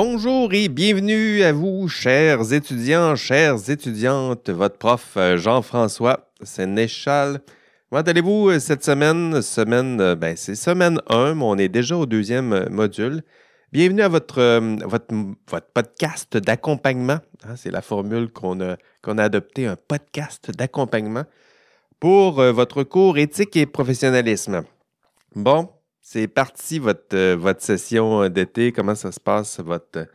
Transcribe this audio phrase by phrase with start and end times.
[0.00, 4.48] Bonjour et bienvenue à vous, chers étudiants, chères étudiantes.
[4.48, 7.40] Votre prof euh, Jean-François Sénéchal.
[7.90, 9.42] Comment allez-vous euh, cette semaine?
[9.42, 13.22] Semaine, euh, ben, c'est semaine 1, mais on est déjà au deuxième module.
[13.72, 14.60] Bienvenue à votre,
[15.74, 17.18] podcast d'accompagnement.
[17.42, 21.24] Hein, c'est la formule qu'on a, qu'on a adoptée, un podcast d'accompagnement
[21.98, 24.62] pour votre cours éthique et professionnalisme.
[25.34, 25.68] Bon,
[26.10, 28.72] c'est parti votre, euh, votre session euh, d'été.
[28.72, 30.06] Comment ça se passe, votre,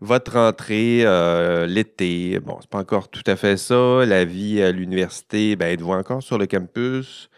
[0.00, 2.40] votre euh, l'été?
[2.40, 4.06] Bon, c'est pas encore tout à fait ça.
[4.06, 7.28] La vie à l'université, ben, êtes-vous encore sur le campus?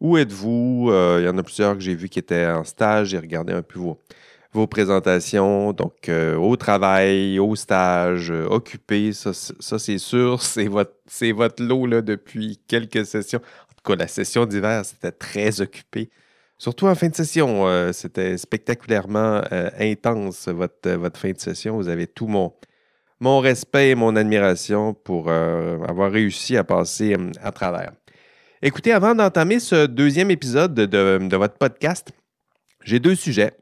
[0.00, 0.90] Où êtes-vous?
[1.18, 3.10] il y en a plusieurs que j'ai vus qui étaient en stage.
[3.10, 5.72] J'ai regardé un peu vos, présentations.
[5.72, 10.94] Donc, au travail, au stage, occupé, ça, c'est sûr, c'est votre,
[11.32, 13.38] votre lot là, depuis quelques sessions.
[13.38, 16.10] En tout cas, la session d'hiver, c'était très occupé.
[16.60, 21.40] Surtout en fin de session, euh, c'était spectaculairement euh, intense votre, euh, votre fin de
[21.40, 21.76] session.
[21.76, 22.52] Vous avez tout mon,
[23.18, 27.92] mon respect et mon admiration pour avoir réussi à passer à travers.
[28.60, 32.12] Écoutez, avant d'entamer ce deuxième épisode de, votre podcast,
[32.84, 33.52] j'ai deux sujets.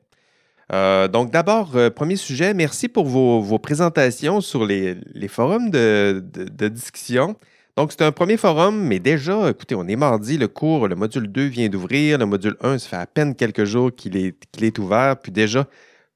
[0.70, 4.96] donc d'abord, premier sujet, merci pour vos, présentations sur les,
[5.28, 7.36] forums de, de discussion.
[7.78, 11.28] Donc, c'est un premier forum, mais déjà, écoutez, on est mardi, le cours, le module
[11.28, 15.16] 2 vient d'ouvrir, le module 1, ça fait à peine quelques jours qu'il est, ouvert,
[15.16, 15.64] puis déjà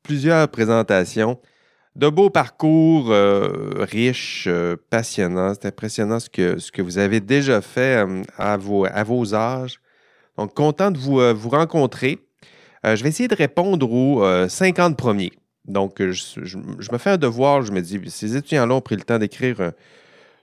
[0.02, 1.38] plusieurs présentations.
[1.94, 5.54] De beaux parcours euh, riches, euh, passionnants.
[5.54, 9.80] C'est impressionnant ce que, vous avez déjà fait euh, à, vos, à vos âges.
[10.36, 12.18] Donc, content de vous, vous rencontrer.
[12.82, 15.30] je vais essayer de répondre aux 50 premiers.
[15.64, 16.58] Donc, je, je,
[16.90, 19.72] me fais un devoir, je me dis, ces étudiants-là ont pris le temps d'écrire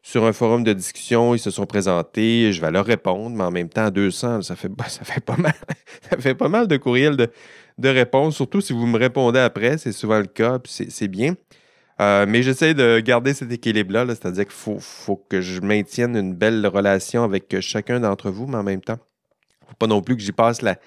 [0.02, 3.52] sur un forum de discussion, ils se sont présentés, je vais leur répondre, mais en
[3.52, 5.54] même temps, 200, ça fait, ça fait, pas, mal,
[6.10, 7.30] ça fait pas mal de courriels de,
[7.78, 11.36] de réponses, surtout si vous me répondez après, c'est souvent le cas, puis c'est bien.
[12.02, 15.60] Euh, mais j'essaie de garder cet équilibre-là, -là, c'est à dire qu'il faut, que je
[15.60, 19.00] maintienne une belle relation avec chacun d'entre vous, mais en même temps,
[19.62, 20.78] il ne faut pas non plus que j'y passe la,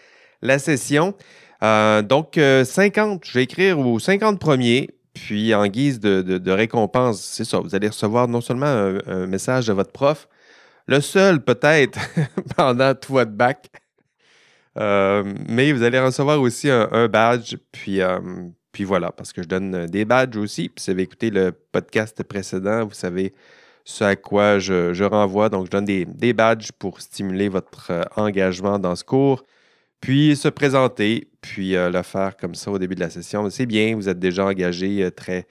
[0.41, 1.15] la session.
[1.63, 4.89] Euh, donc, 50, euh, je vais écrire aux 50 premiers.
[5.15, 8.67] Puis, en guise de, récompense, c'est ça, vous allez recevoir non seulement
[9.07, 10.29] un, message de votre prof,
[10.87, 11.99] le seul peut-être
[12.57, 13.71] pendant tout votre bac,
[14.79, 17.57] euh, mais vous allez recevoir aussi un, badge.
[17.73, 18.19] Puis, euh,
[18.73, 20.69] puis voilà, parce que je donne des badges aussi.
[20.69, 23.35] Puis, si vous avez écouté le podcast précédent, vous savez
[23.85, 25.49] ce à quoi je, renvoie.
[25.49, 29.45] Donc, je donne des, badges pour stimuler votre euh, engagement dans ce cours.
[30.03, 33.49] Puis se présenter, puis euh, le faire comme ça au début de la session.
[33.51, 35.47] C'est bien, vous êtes déjà engagé euh, très,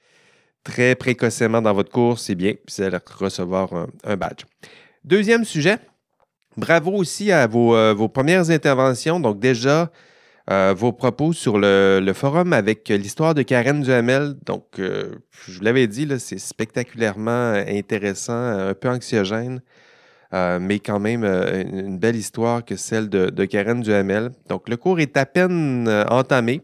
[0.62, 3.70] très précocement dans votre cours, c'est bien, puis vous allez recevoir
[4.04, 4.44] un, badge.
[5.04, 5.78] Deuxième sujet,
[6.58, 9.18] bravo aussi à vos, euh, premières interventions.
[9.20, 9.90] Donc déjà,
[10.76, 14.34] vos propos sur le, forum avec l'histoire de Karen Duhamel.
[14.44, 15.12] Donc, je
[15.46, 19.62] vous l'avais dit, c'est spectaculairement intéressant, un peu anxiogène.
[20.34, 24.30] Euh, mais quand même euh, une belle histoire que celle de, Karen Duhamel.
[24.48, 26.62] Donc, le cours est à peine euh, entamé.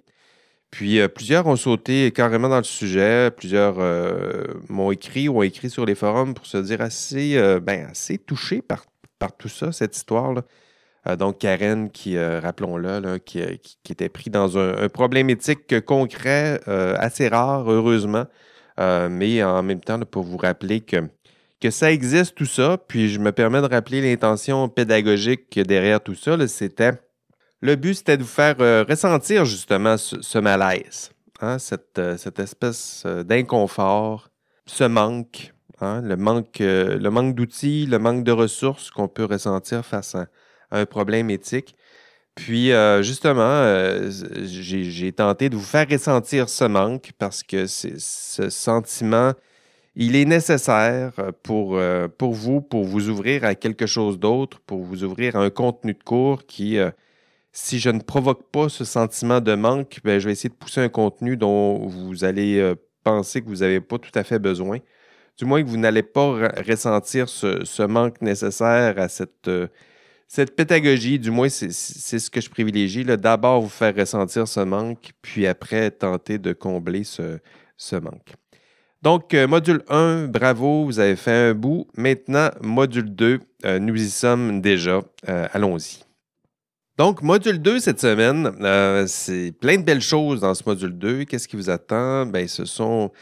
[0.70, 3.78] Puis plusieurs ont sauté carrément dans le sujet, plusieurs
[4.68, 8.60] m'ont écrit ou ont écrit sur les forums pour se dire assez, ben, assez touchés
[8.60, 8.84] par,
[9.18, 10.42] par tout ça, cette histoire-là.
[11.16, 13.40] donc, Karen, qui, rappelons-le, qui,
[13.82, 18.26] qui, était pris dans un problème éthique concret, assez rare, heureusement,
[18.76, 21.08] mais en même temps, pour vous rappeler que
[21.60, 26.14] que ça existe tout ça, puis je me permets de rappeler l'intention pédagogique derrière tout
[26.14, 26.92] ça, c'était
[27.60, 31.10] le but c'était de vous faire euh, ressentir justement ce, malaise,
[31.41, 31.56] hein,
[31.98, 34.28] euh, cette, espèce euh, d'inconfort,
[34.66, 36.62] ce manque, hein, le manque,
[37.34, 40.26] d'outils, le manque de ressources qu'on peut ressentir face à,
[40.70, 41.75] un problème éthique.
[42.34, 42.70] Puis
[43.00, 43.64] justement,
[44.44, 49.32] j'ai tenté de vous faire ressentir ce manque parce que ce sentiment
[50.00, 54.61] il est nécessaire euh, pour, euh, pour vous, pour vous ouvrir à quelque chose d'autre,
[54.61, 56.90] pour vous ouvrir à un contenu de cours qui, euh,
[57.52, 60.81] si je ne provoque pas ce sentiment de manque, ben, je vais essayer de pousser
[60.81, 64.78] un contenu dont vous allez penser que vous n'avez pas tout à fait besoin.
[65.37, 69.50] Du moins que vous n'allez pas ressentir ce, manque nécessaire à cette,
[70.56, 71.19] pédagogie.
[71.19, 73.05] Du moins, c'est ce que je privilégie.
[73.05, 78.37] D'abord, vous faire ressentir ce manque, puis après, tenter de combler ce manque.
[79.00, 81.86] Donc, euh, module 1, bravo, vous avez fait un bout.
[81.96, 85.02] Maintenant, module 2, euh, nous y sommes déjà.
[85.28, 86.02] Euh, allons-y.
[86.96, 88.50] Donc, module 2 cette semaine,
[89.06, 91.24] c'est plein de belles choses dans ce module 2.
[91.24, 92.26] Qu'est-ce qui vous attend?
[92.26, 93.12] Ben, ce sont,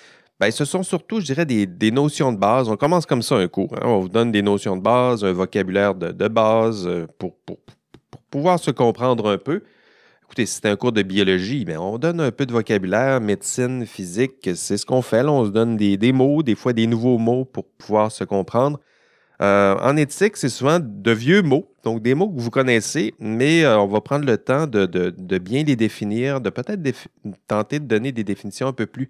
[0.41, 2.71] ben, ce sont surtout, je dirais, des, notions de base.
[2.71, 3.75] On commence comme ça un cours.
[3.75, 3.83] Hein.
[3.85, 6.89] On vous donne des notions de base, un vocabulaire de, base
[7.19, 7.59] pour, pour,
[8.31, 9.63] pouvoir se comprendre un peu.
[10.27, 14.51] Écoutez, c'est un cours de biologie, mais on donne un peu de vocabulaire, médecine, physique,
[14.57, 15.23] c'est ce qu'on fait.
[15.23, 18.81] on se donne des, mots, des fois des nouveaux mots pour pouvoir se comprendre.
[19.41, 23.65] Euh, en éthique, c'est souvent de vieux mots, donc des mots que vous connaissez, mais
[23.65, 26.83] euh, on va prendre le temps de, bien les définir, de peut-être
[27.47, 29.09] tenter de donner des définitions un peu plus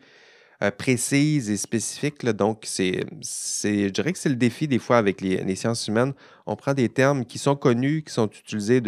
[0.63, 2.27] euh, précises et spécifiques.
[2.27, 6.13] Donc, c'est, je dirais que c'est le défi des fois avec les, sciences humaines.
[6.45, 8.83] On prend des termes qui sont connus, qui sont utilisés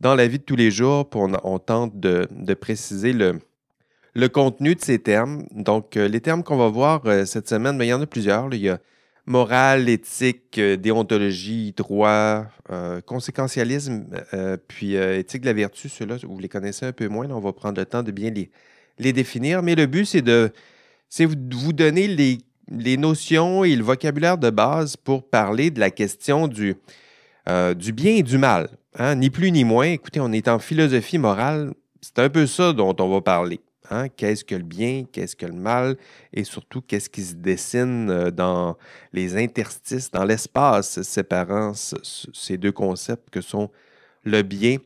[0.00, 4.98] dans la vie de tous les jours, on, tente de, préciser le, contenu de ces
[4.98, 5.46] termes.
[5.52, 8.52] Donc, les termes qu'on va voir cette semaine, mais il y en a plusieurs.
[8.52, 8.78] Il y a
[9.26, 16.38] morale, éthique, euh, déontologie, droit, euh, conséquentialisme, euh, puis éthique de la vertu, ceux-là, vous
[16.38, 17.28] les connaissez un peu moins.
[17.30, 18.32] on va prendre le temps de bien
[18.98, 19.62] les, définir.
[19.62, 20.52] Mais le but, c'est de,
[21.50, 26.76] vous donner les, notions et le vocabulaire de base pour parler de la question du,
[27.76, 28.68] du bien et du mal.
[28.98, 29.86] Hein, ni plus ni moins.
[29.86, 31.74] Écoutez, on est en philosophie morale.
[32.00, 33.60] C'est un peu ça dont on va parler.
[33.90, 34.08] Hein?
[34.08, 35.96] Qu'est-ce que le bien, qu'est-ce que le mal,
[36.32, 38.76] et surtout qu'est-ce qui se dessine euh, dans
[39.12, 43.70] les interstices, dans l'espace séparant ces deux concepts que sont
[44.24, 44.78] le bien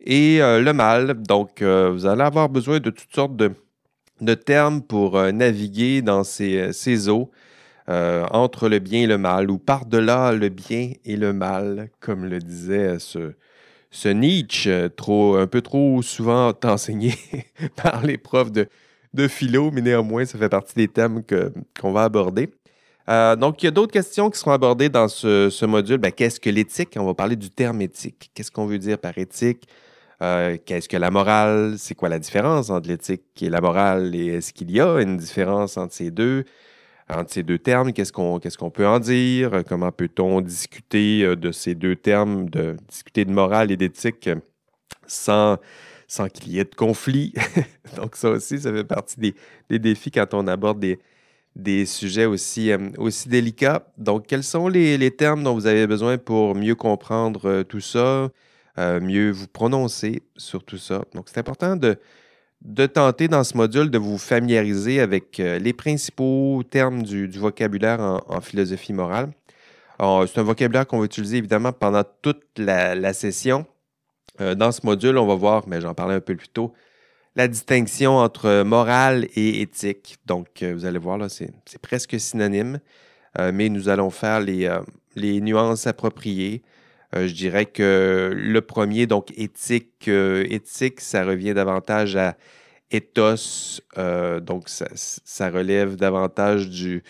[0.00, 1.14] et euh, le mal.
[1.22, 7.08] Donc, euh, vous allez avoir besoin de toutes sortes de, termes pour naviguer dans ces
[7.08, 7.30] eaux.
[7.88, 12.38] Entre le bien et le mal, ou par-delà le bien et le mal, comme le
[12.38, 13.34] disait ce,
[13.94, 17.14] ce Nietzsche, euh, trop, un peu trop souvent enseigné
[17.82, 18.68] par les profs de,
[19.14, 21.22] de philo, mais néanmoins, ça fait partie des thèmes
[21.80, 22.50] qu'on va aborder.
[23.08, 25.98] Euh, donc, il y a d'autres questions qui seront abordées dans ce, module.
[25.98, 26.94] Ben, qu'est-ce que l'éthique?
[26.96, 28.30] On va parler du terme éthique.
[28.34, 29.68] Qu'est-ce qu'on veut dire par éthique?
[30.22, 31.74] Euh, qu'est-ce que la morale?
[31.78, 34.14] C'est quoi la différence entre l'éthique et la morale?
[34.14, 36.44] Et est-ce qu'il y a une différence entre ces deux?
[37.08, 39.62] Entre ces deux termes, qu'est-ce qu'on peut en dire?
[39.68, 44.30] Comment peut-on discuter euh, de ces deux termes, de discuter de morale et d'éthique
[45.06, 45.58] sans,
[46.08, 47.34] sans qu'il y ait de conflit?
[47.96, 49.34] Donc, ça aussi, ça fait partie
[49.68, 50.98] des, défis quand on aborde des,
[51.56, 53.86] des sujets aussi, euh, aussi délicats.
[53.98, 57.80] Donc, quels sont les, les, termes dont vous avez besoin pour mieux comprendre euh, tout
[57.80, 58.30] ça,
[58.76, 61.04] mieux vous prononcer sur tout ça?
[61.14, 61.98] Donc, c'est important de
[62.64, 68.00] de tenter dans ce module de vous familiariser avec euh, les principaux termes du, vocabulaire
[68.00, 69.30] en, philosophie morale.
[69.98, 73.66] C'est un vocabulaire qu'on va utiliser évidemment pendant toute la, session.
[74.40, 76.72] Euh, dans ce module, on va voir, mais j'en parlais un peu plus tôt,
[77.36, 80.16] la distinction entre morale et éthique.
[80.26, 82.80] Donc, euh, vous allez voir, là, c'est presque synonyme,
[83.52, 84.72] mais nous allons faire les,
[85.16, 86.62] les nuances appropriées.
[87.14, 92.36] Je dirais que le premier, donc éthique, éthique, ça revient davantage à
[92.94, 97.02] ethos, euh, donc ça, relève davantage du,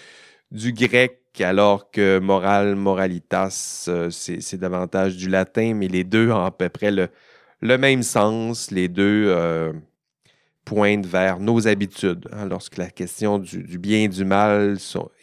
[0.51, 6.45] du grec, alors que moral, moralitas, euh, c'est davantage du latin, mais les deux ont
[6.45, 7.09] à peu près le,
[7.61, 8.71] le même sens.
[8.71, 9.73] Les deux euh,
[10.65, 12.29] pointent vers nos habitudes.
[12.33, 12.47] Hein.
[12.47, 14.77] lorsque la question du, bien et du mal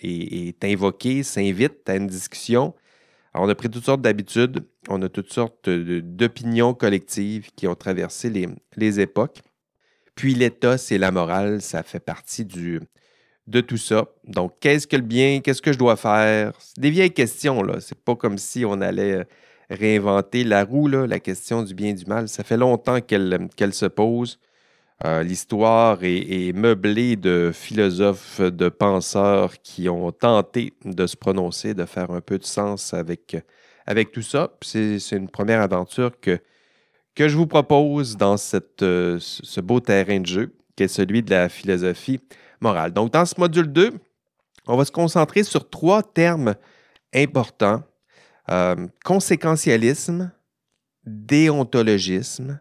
[0.04, 2.74] est, invoquée, s'invite à une discussion,
[3.34, 8.30] on a pris toutes sortes d'habitudes, on a toutes sortes d'opinions collectives qui ont traversé
[8.78, 9.42] les, époques.
[10.16, 12.82] Puis l'état, c'est la morale, ça fait partie du,
[13.48, 14.08] de tout ça.
[14.26, 15.40] Donc, qu'est-ce que le bien?
[15.40, 16.54] Qu'est-ce que je dois faire?
[16.78, 17.80] Des vieilles questions, là.
[17.80, 19.24] C'est pas comme si on allait euh,
[19.70, 21.08] réinventer la roue, là.
[21.08, 24.40] La question du bien et du mal, ça fait longtemps qu'elle se pose.
[25.04, 31.86] Euh, l'histoire est, meublée de philosophes, de penseurs qui ont tenté de se prononcer, de
[31.86, 33.36] faire un peu de sens avec,
[33.88, 34.52] avec tout ça.
[34.62, 36.40] C'est une première aventure que
[37.16, 41.32] que je vous propose dans cette, ce beau terrain de jeu, qui est celui de
[41.32, 42.22] la philosophie
[42.62, 42.94] morale.
[42.94, 43.92] Donc, dans ce module 2,
[44.68, 46.56] on va se concentrer sur trois termes
[47.14, 47.84] importants.
[48.50, 50.32] Euh, conséquentialisme,
[51.06, 52.60] déontologisme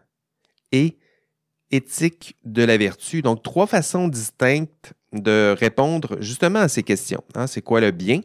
[0.71, 0.97] et
[1.71, 3.21] éthique de la vertu.
[3.21, 7.23] Donc, trois façons distinctes de répondre justement à ces questions.
[7.35, 7.47] Hein.
[7.47, 8.21] C'est quoi le bien?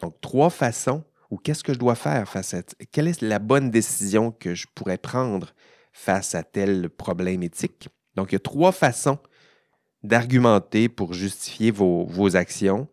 [0.00, 2.62] Donc, trois façons ou qu'est-ce que je dois faire face à...
[2.92, 5.54] Quelle est la bonne décision que je pourrais prendre
[5.92, 7.88] face à tel problème éthique?
[8.14, 9.18] Donc, il y a trois façons
[10.02, 12.88] d'argumenter pour justifier vos, actions,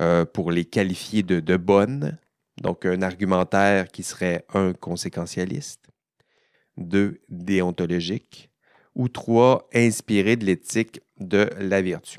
[0.00, 2.18] euh, pour les qualifier de, de bonnes.
[2.60, 5.86] Donc, un argumentaire qui serait un conséquentialiste,
[6.76, 8.49] deux déontologique,
[8.94, 12.18] ou trois inspiré de l'éthique de la vertu.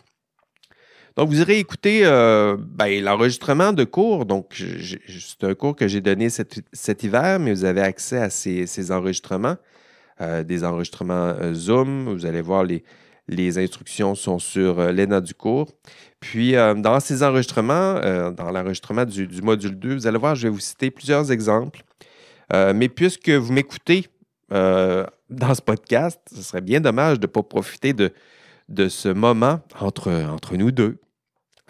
[1.17, 4.25] Donc, vous irez écouter euh, ben, l'enregistrement de cours.
[4.25, 8.91] Donc, c'est un cours que j'ai donné cet, hiver, mais vous avez accès à ces,
[8.91, 9.57] enregistrements,
[10.21, 12.13] euh, des enregistrements euh, Zoom.
[12.13, 12.83] Vous allez voir, les,
[13.57, 15.69] instructions sont sur l'ENA du cours.
[16.21, 17.95] Puis, dans ces enregistrements,
[18.31, 21.81] dans l'enregistrement du, du, module 2, vous allez voir, je vais vous citer plusieurs exemples.
[22.51, 24.07] mais puisque vous m'écoutez
[24.51, 26.19] euh, dans ce podcast.
[26.33, 28.13] Ce serait bien dommage de ne pas profiter de,
[28.69, 30.99] de ce moment entre, entre nous deux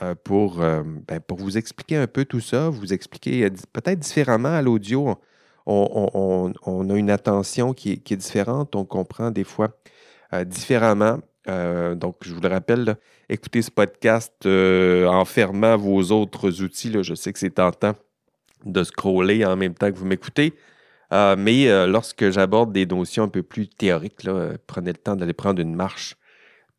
[0.01, 4.61] euh, pour, ben, pour vous expliquer un peu tout ça, vous expliquer peut-être différemment à
[4.61, 5.15] l'audio.
[5.67, 9.77] On, a une attention qui est, différente, on comprend des fois
[10.45, 11.19] différemment.
[11.47, 12.97] donc, je vous le rappelle,
[13.29, 16.91] écoutez ce podcast en fermant vos autres outils.
[17.03, 17.93] Je sais que c'est tentant
[18.65, 20.55] de scroller en même temps que vous m'écoutez.
[21.13, 25.15] Euh, mais euh, lorsque j'aborde des notions un peu plus théoriques, euh, prenez le temps
[25.15, 26.15] d'aller prendre une marche,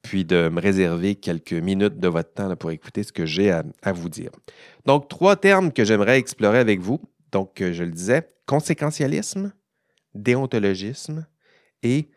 [0.01, 3.93] puis de me réserver quelques minutes de votre temps pour écouter ce que j'ai à,
[3.93, 4.31] vous dire.
[4.87, 7.01] Donc, trois termes que j'aimerais explorer avec vous.
[7.31, 9.53] Donc, je le disais, conséquentialisme,
[10.15, 11.27] déontologisme
[11.85, 12.09] et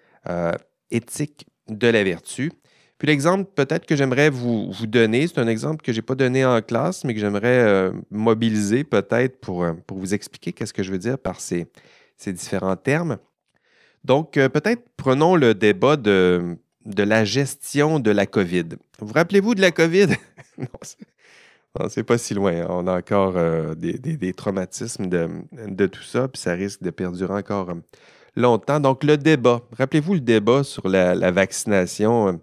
[0.89, 2.51] éthique de la vertu.
[2.97, 6.43] Puis l'exemple peut-être que j'aimerais vous, donner, c'est un exemple que je n'ai pas donné
[6.43, 10.97] en classe, mais que j'aimerais mobiliser peut-être pour, pour vous expliquer qu'est-ce que je veux
[10.97, 11.67] dire par ces,
[12.27, 13.17] différents termes.
[14.03, 18.65] Donc, euh, peut-être prenons le débat de, de la gestion de la COVID.
[18.99, 20.07] Vous rappelez-vous de la COVID?
[20.57, 22.65] non, c'est pas si loin.
[22.69, 23.33] On a encore
[23.75, 27.73] des, traumatismes de, tout ça, puis ça risque de perdurer encore
[28.35, 28.79] longtemps.
[28.79, 29.61] Donc, le débat.
[29.77, 32.39] Rappelez-vous le débat sur la vaccination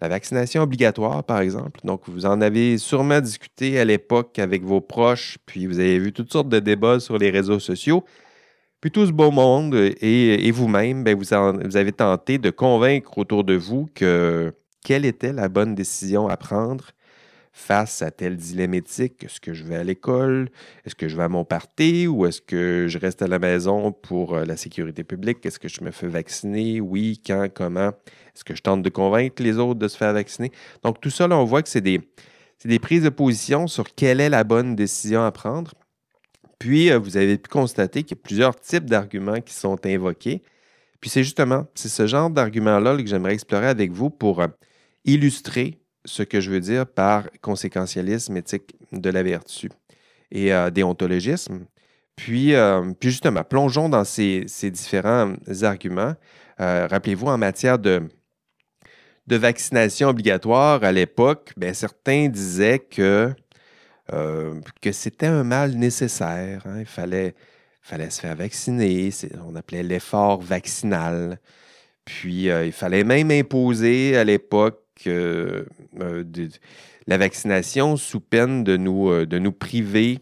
[0.00, 1.80] la vaccination obligatoire, par exemple.
[1.84, 6.12] Donc, vous en avez sûrement discuté à l'époque avec vos proches, puis vous avez vu
[6.12, 8.04] toutes sortes de débats sur les réseaux sociaux.
[8.80, 13.54] Puis tout ce beau monde et, vous-même, ben, vous, avez tenté de convaincre autour de
[13.54, 14.52] vous que
[14.84, 16.92] quelle était la bonne décision à prendre
[17.52, 19.24] face à tel dilemme éthique?
[19.24, 20.48] Est-ce que je vais à l'école?
[20.84, 22.06] Est-ce que je vais à mon party?
[22.06, 25.44] Ou est-ce que je reste à la maison pour euh, la sécurité publique?
[25.44, 26.80] Est-ce que je me fais vacciner?
[26.80, 27.88] Oui, quand, comment?
[27.88, 30.52] Est-ce que je tente de convaincre les autres de se faire vacciner?
[30.84, 34.44] Donc, tout ça, on voit que c'est des prises de position sur quelle est la
[34.44, 35.74] bonne décision à prendre.
[36.58, 40.42] Puis, euh, vous avez pu constater qu'il y a plusieurs types d'arguments qui sont invoqués.
[41.00, 44.48] Puis, c'est justement, c'est ce genre d'arguments-là que j'aimerais explorer avec vous pour euh,
[45.04, 49.70] illustrer ce que je veux dire par conséquentialisme éthique de la vertu
[50.32, 51.66] et euh, déontologisme.
[52.16, 52.54] Puis,
[52.98, 56.14] puis, justement, plongeons dans ces, différents arguments.
[56.58, 58.02] Rappelez-vous, en matière de,
[59.28, 63.32] de vaccination obligatoire, à l'époque, ben, certains disaient que,
[64.10, 66.62] que c'était un mal nécessaire.
[66.66, 66.80] Hein.
[66.80, 67.34] Il fallait,
[67.82, 69.10] fallait se faire vacciner.
[69.46, 71.38] On appelait l'effort vaccinal.
[72.04, 75.64] Puis, il fallait même imposer à l'époque euh,
[77.06, 80.20] la vaccination sous peine de nous, euh, de nous priver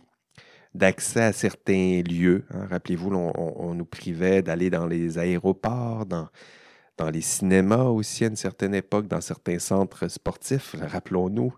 [0.74, 2.44] d'accès à certains lieux.
[2.50, 2.66] Hein.
[2.70, 6.28] Rappelez-vous, on, nous privait d'aller dans les aéroports, dans,
[7.10, 11.52] les cinémas aussi à une certaine époque, dans certains centres sportifs, rappelons-nous.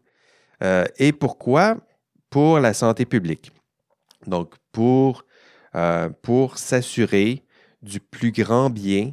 [0.62, 1.76] Euh, et pourquoi?
[2.30, 3.52] Pour la santé publique.
[4.26, 5.24] Donc, pour,
[6.22, 7.44] pour s'assurer
[7.82, 9.12] du plus grand bien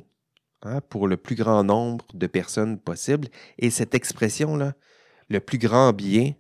[0.68, 3.28] Hein, pour le plus grand nombre de personnes possible.
[3.60, 4.74] Et cette expression-là,
[5.30, 6.34] le plus grand bien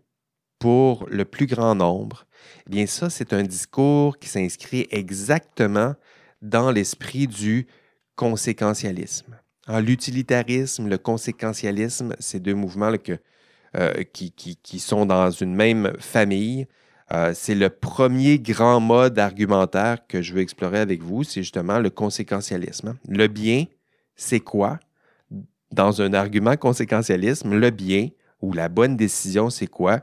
[0.57, 2.25] pour le plus grand nombre,
[2.65, 5.93] eh bien ça, c'est un discours qui s'inscrit exactement
[6.41, 7.67] dans l'esprit du
[8.15, 9.37] conséquentialisme.
[9.67, 13.17] L'utilitarisme, le conséquentialisme, ces deux mouvements euh,
[14.13, 16.67] qui, qui, sont dans une même famille.
[17.13, 21.79] Euh, c'est le premier grand mode argumentaire que je veux explorer avec vous, c'est justement
[21.79, 22.97] le conséquentialisme.
[23.07, 23.65] Le bien,
[24.15, 24.79] c'est quoi?
[25.71, 28.09] Dans un argument conséquentialisme, le bien
[28.41, 30.01] ou la bonne décision, c'est quoi?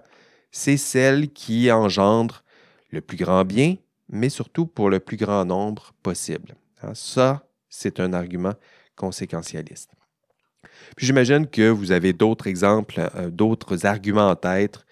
[0.51, 2.45] C'est celle qui engendre
[2.91, 3.77] le plus grand bien,
[4.09, 6.55] mais surtout pour le plus grand nombre possible.
[6.83, 8.55] Hein, ça, c'est un argument
[8.95, 9.91] conséquentialiste.
[10.97, 14.85] Puis j'imagine que vous avez d'autres exemples, euh, d'autres arguments en tête,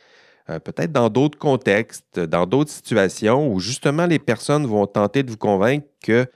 [0.48, 5.30] euh, peut-être dans d'autres contextes, dans d'autres situations où justement les personnes vont tenter de
[5.30, 6.26] vous convaincre que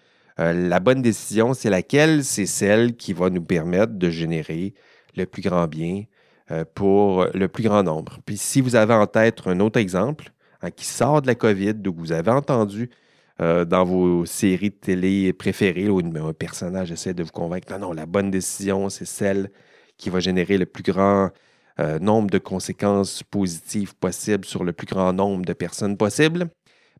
[0.40, 2.25] euh, la bonne décision, c'est laquelle?
[2.25, 4.75] C'est celle qui va nous permettre de générer
[5.16, 6.04] le plus grand bien
[6.75, 8.18] pour le plus grand nombre.
[8.26, 10.30] Puis si vous avez en tête un autre exemple
[10.61, 12.90] hein, qui sort de la COVID, que vous avez entendu
[13.44, 17.78] euh, dans vos séries de télé préférées, où un personnage essaie de vous convaincre, non,
[17.88, 19.50] non, la bonne décision, c'est celle
[19.96, 21.30] qui va générer le plus grand
[22.00, 26.48] nombre de conséquences positives possibles sur le plus grand nombre de personnes possibles.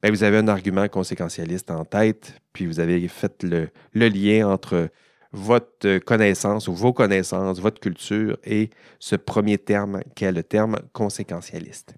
[0.05, 4.91] Ben, vous avez un argument conséquentialiste en tête, puis vous avez fait le, lien entre
[5.33, 10.77] votre connaissance ou vos connaissances, votre culture et ce premier terme qui est le terme
[10.93, 11.95] conséquentialiste.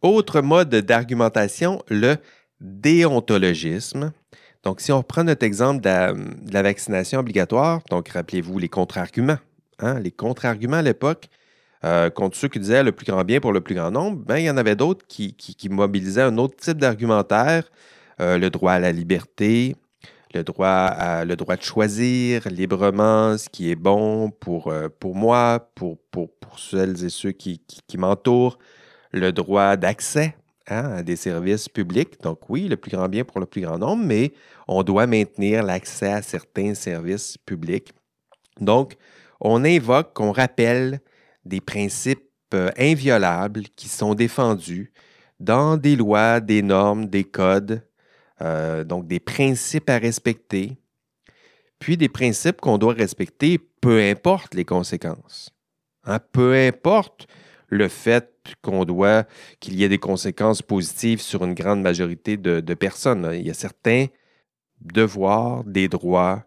[0.00, 2.16] Autre mode d'argumentation, le
[2.62, 4.12] déontologisme.
[4.62, 9.38] Donc, si on reprend notre exemple de la, vaccination obligatoire, donc rappelez-vous les contre-arguments.
[9.80, 11.26] Hein, les contre-arguments à l'époque,
[11.84, 14.36] euh, contre ceux qui disaient le plus grand bien pour le plus grand nombre, ben,
[14.36, 15.34] il y en avait d'autres qui,
[15.68, 17.68] mobilisaient un autre type d'argumentaire,
[18.20, 19.74] euh, le droit à la liberté,
[20.32, 25.16] le droit, à, le droit de choisir librement ce qui est bon pour, euh, pour
[25.16, 28.58] moi, pour, pour, celles et ceux qui, qui, m'entourent,
[29.10, 30.36] le droit d'accès
[30.68, 32.20] hein, à des services publics.
[32.22, 34.32] Donc oui, le plus grand bien pour le plus grand nombre, mais
[34.68, 37.92] on doit maintenir l'accès à certains services publics.
[38.60, 38.96] Donc,
[39.40, 41.00] on invoque, on rappelle
[41.44, 42.22] des principes
[42.54, 44.92] euh, inviolables qui sont défendus
[45.40, 47.82] dans des lois, des normes, des codes,
[48.40, 50.76] euh, donc des principes à respecter,
[51.78, 55.50] puis des principes qu'on doit respecter peu importe les conséquences.
[56.04, 57.26] Hein, peu importe
[57.72, 59.24] le fait qu'on doit,
[59.58, 63.30] qu'il y ait des conséquences positives sur une grande majorité de, personnes.
[63.32, 64.06] Il y a certains
[64.82, 66.44] devoirs, des droits,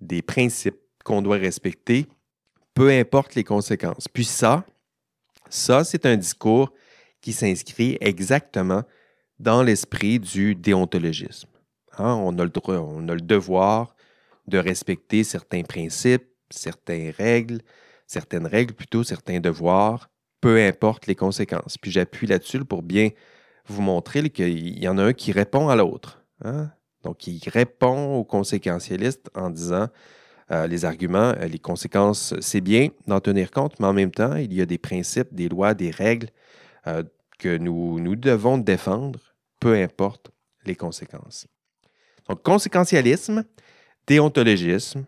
[0.00, 2.06] des principes qu'on doit respecter,
[2.74, 4.08] peu importe les conséquences.
[4.08, 4.66] Puis ça,
[5.48, 6.72] ça, c'est un discours
[7.20, 8.82] qui s'inscrit exactement
[9.38, 11.50] dans l'esprit du déontologisme.
[11.98, 13.94] Hein, on, a le droit, on a le devoir
[14.48, 17.60] de respecter certains principes, certaines règles,
[18.08, 20.10] certaines règles plutôt, certains devoirs,
[20.44, 21.78] peu importe les conséquences.
[21.78, 23.08] Puis j'appuie là-dessus pour bien
[23.66, 26.22] vous montrer qu'il y en a un qui répond à l'autre.
[26.44, 26.70] Hein.
[27.02, 29.88] Donc, il répond aux conséquentialistes en disant
[30.50, 34.36] euh, les arguments, euh, les conséquences, c'est bien d'en tenir compte, mais en même temps,
[34.36, 36.28] il y a des principes, des lois, des règles
[36.86, 37.02] euh,
[37.38, 39.20] que nous, nous devons défendre,
[39.60, 40.30] peu importe
[40.66, 41.46] les conséquences.
[42.28, 43.44] Donc, conséquentialisme,
[44.06, 45.06] déontologisme,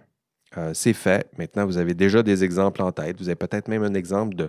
[0.73, 1.29] c'est fait.
[1.37, 3.19] Maintenant, vous avez déjà des exemples en tête.
[3.19, 4.49] Vous avez peut-être même un exemple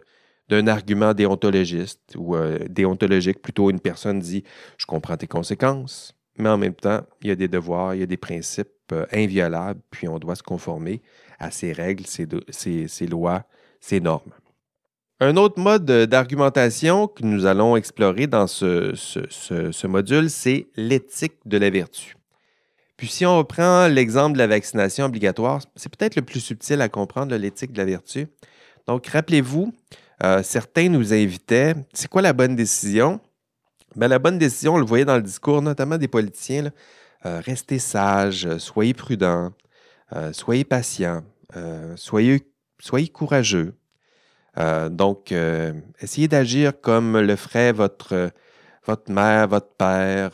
[0.49, 2.35] d'un argument déontologiste ou
[2.69, 3.41] déontologique.
[3.41, 4.43] Plutôt, une personne dit
[4.77, 8.03] Je comprends tes conséquences, mais en même temps, il y a des devoirs, il y
[8.03, 11.01] a des principes euh, inviolable, puis on doit se conformer
[11.39, 13.43] à ces règles, ces, lois,
[13.81, 14.31] ces normes.
[15.19, 21.57] Un autre mode d'argumentation que nous allons explorer dans ce, ce module, c'est l'éthique de
[21.57, 22.15] la vertu.
[22.97, 26.89] Puis si on reprend l'exemple de la vaccination obligatoire, c'est peut-être le plus subtil à
[26.89, 28.27] comprendre, l'éthique de la vertu.
[28.87, 29.73] Donc, rappelez-vous,
[30.23, 33.19] euh, certains nous invitaient, c'est quoi la bonne décision?
[33.95, 36.71] Bien, la bonne décision, on le voyait dans le discours, notamment des politiciens,
[37.25, 39.51] euh, restez sage, euh, soyez prudent,
[40.15, 41.23] euh, soyez patient,
[41.95, 42.41] soyez,
[43.11, 43.73] courageux.
[44.91, 45.33] donc,
[45.99, 48.31] essayez d'agir comme le ferait votre,
[49.07, 50.31] mère, votre père.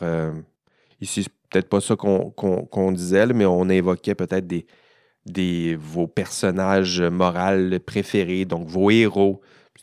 [1.00, 7.78] ici, c'est peut-être pas ça qu'on disait, mais on évoquait peut-être des, vos personnages moraux
[7.86, 9.40] préférés, donc vos héros.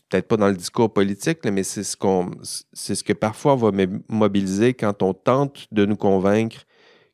[0.10, 3.72] Peut-être pas dans le discours politique, mais c'est ce, que parfois on va
[4.10, 6.66] mobiliser quand on tente de nous convaincre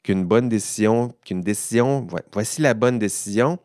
[0.04, 3.60] qu'une bonne décision, qu'une décision, voici la bonne décision.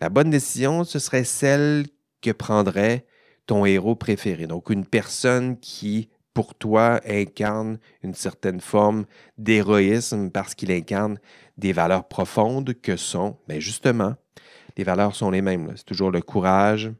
[0.00, 1.86] La bonne décision, ce serait celle
[2.20, 3.06] que prendrait
[3.46, 4.46] ton héros préféré.
[4.46, 9.04] Donc, une personne qui, pour toi, incarne une certaine forme
[9.38, 11.18] d'héroïsme parce qu'il incarne
[11.58, 14.14] des valeurs profondes que sont, mais ben, justement,
[14.76, 15.72] les valeurs sont les mêmes.
[15.76, 16.92] C'est toujours le courage,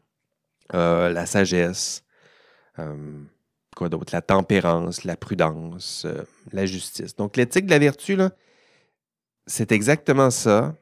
[0.72, 2.04] euh, la sagesse,
[2.78, 3.20] euh,
[3.76, 6.22] quoi d'autre, la tempérance, la prudence, euh,
[6.52, 7.14] la justice.
[7.16, 8.16] Donc, l'éthique de la vertu,
[9.46, 10.74] c'est exactement ça.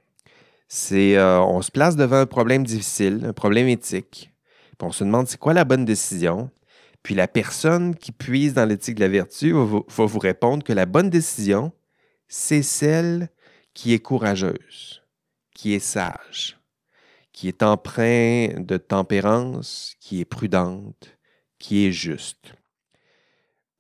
[0.69, 4.33] C'est on se place devant un problème difficile, un problème éthique.
[4.79, 6.51] Puis on se demande c'est quoi la bonne décision.
[7.03, 9.65] Puis la personne qui puise dans l'éthique de la vertu va
[10.07, 11.73] vous, répondre que la bonne décision,
[12.29, 13.29] c'est celle
[13.75, 15.03] qui est courageuse,
[15.55, 16.59] qui est sage,
[17.33, 21.17] qui est empreinte de tempérance, qui est prudente,
[21.59, 22.55] qui est juste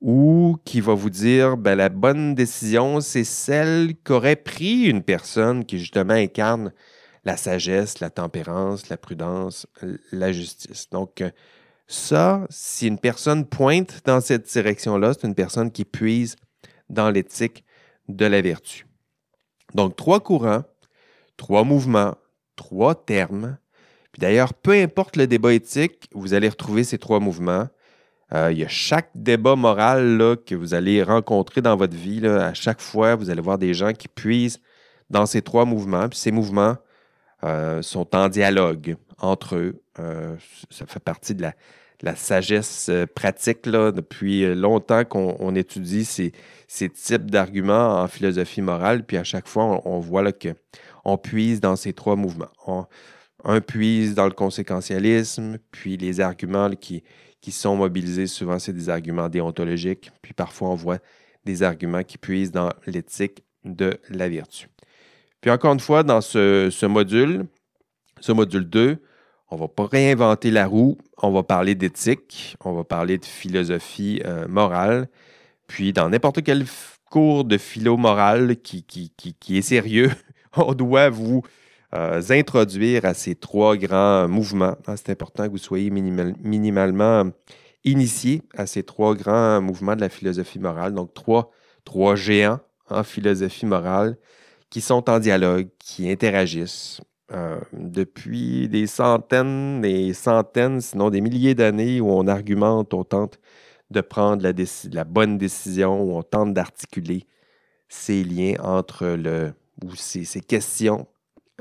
[0.02, 5.64] ou qui va vous dire ben, la bonne décision, c'est celle qu'aurait pris une personne
[5.64, 6.72] qui justement incarne
[7.24, 9.68] la sagesse, la tempérance, la prudence,
[10.10, 10.90] la justice.
[10.90, 11.22] Donc,
[11.86, 16.34] ça, si une personne pointe dans cette direction-là, c'est une personne qui puise
[16.90, 17.64] dans l'éthique
[18.08, 18.86] de la vertu.
[19.72, 20.64] Donc, trois courants,
[21.36, 22.16] trois mouvements,
[22.56, 23.56] trois termes.
[24.12, 27.68] Puis d'ailleurs, peu importe le débat éthique, vous allez retrouver ces trois mouvements.
[28.34, 32.26] Euh, il y a chaque débat moral que vous allez rencontrer dans votre vie.
[32.26, 34.60] à chaque fois, vous allez voir des gens qui puisent
[35.10, 36.08] dans ces trois mouvements.
[36.08, 36.76] Puis ces mouvements
[37.44, 39.82] euh, sont en dialogue entre eux.
[39.98, 40.36] Euh,
[40.70, 46.32] ça fait partie de la, sagesse pratique depuis longtemps qu'on étudie ces,
[46.90, 49.04] types d'arguments en philosophie morale.
[49.04, 50.22] Puis à chaque fois, on, voit
[51.02, 52.50] qu'on puise dans ces trois mouvements.
[53.44, 57.02] un puise dans le conséquentialisme, puis les arguments qui,
[57.40, 58.26] qui sont mobilisés.
[58.26, 60.98] Souvent, c'est des arguments déontologiques, puis parfois, on voit
[61.44, 64.68] des arguments qui puisent dans l'éthique de la vertu.
[65.40, 67.46] Puis encore une fois, dans ce, module,
[68.20, 68.96] ce module 2,
[69.50, 73.24] on ne va pas réinventer la roue, on va parler d'éthique, on va parler de
[73.24, 75.08] philosophie euh, morale.
[75.66, 76.64] Puis dans n'importe quel
[77.10, 80.10] cours de philo morale qui, qui, qui, est sérieux,
[80.56, 81.42] on doit vous
[82.30, 84.76] introduire à ces trois grands mouvements.
[84.86, 87.30] Ah, c'est important que vous soyez minimalement
[87.84, 90.94] initié à ces trois grands mouvements de la philosophie morale.
[90.94, 91.50] Donc, trois,
[91.84, 94.16] trois géants en philosophie morale
[94.70, 97.00] qui sont en dialogue, qui interagissent
[97.32, 103.38] euh, depuis des centaines, des centaines, sinon des milliers d'années où on argumente, on tente
[103.90, 104.52] de prendre la,
[104.92, 107.26] la bonne décision, où on tente d'articuler
[107.88, 109.52] ces liens entre le,
[109.84, 111.06] ou ces, questions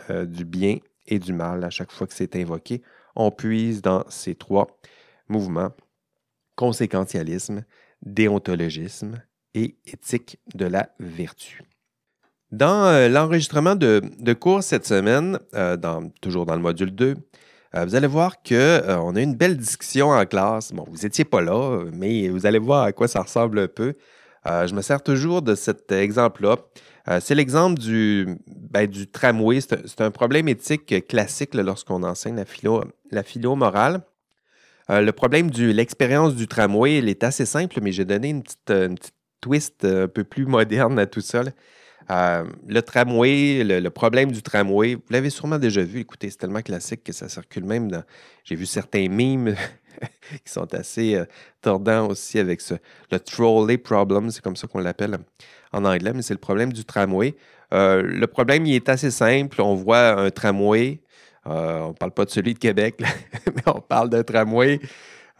[0.10, 2.82] euh, du bien et du mal à chaque fois que c'est invoqué.
[3.15, 4.67] On puise dans ces trois
[5.28, 5.71] mouvements
[6.56, 7.63] conséquentialisme,
[8.04, 9.21] déontologisme
[9.54, 11.63] et éthique de la vertu.
[12.52, 15.78] Dans euh, l'enregistrement de, cours cette semaine, euh,
[16.21, 17.15] toujours dans le module 2,
[17.74, 20.74] euh, vous allez voir qu'on a une belle discussion en classe.
[20.74, 23.95] Bon, vous n'étiez pas là, mais vous allez voir à quoi ça ressemble un peu.
[24.45, 26.58] je me sers toujours de cet exemple-là.
[27.19, 29.59] C'est l'exemple du, ben, tramway.
[29.61, 34.01] C'est un, problème éthique classique lorsqu'on enseigne la philo, la philo morale.
[34.91, 38.43] Euh, le problème de l'expérience du tramway, elle est assez simple, mais j'ai donné une
[38.43, 38.95] petite, euh,
[39.39, 41.43] twist euh, un peu plus moderne à tout ça.
[42.09, 46.01] le tramway, le, problème du tramway, vous l'avez sûrement déjà vu.
[46.01, 48.03] Écoutez, c'est tellement classique que ça circule même.
[48.43, 49.55] J'ai vu certains memes
[50.45, 51.21] qui sont assez
[51.62, 52.75] tordants aussi avec ce.
[53.12, 55.17] Le trolley problem, c'est comme ça qu'on l'appelle
[55.71, 57.36] en anglais, mais c'est le problème du tramway.
[57.71, 59.62] le problème, il est assez simple.
[59.62, 61.01] On voit un tramway
[61.47, 62.95] euh, on ne parle pas de celui de Québec,
[63.47, 64.80] mais on parle d'un tramway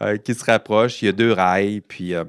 [0.00, 1.02] euh, qui se rapproche.
[1.02, 2.24] Il y a deux rails, puis euh,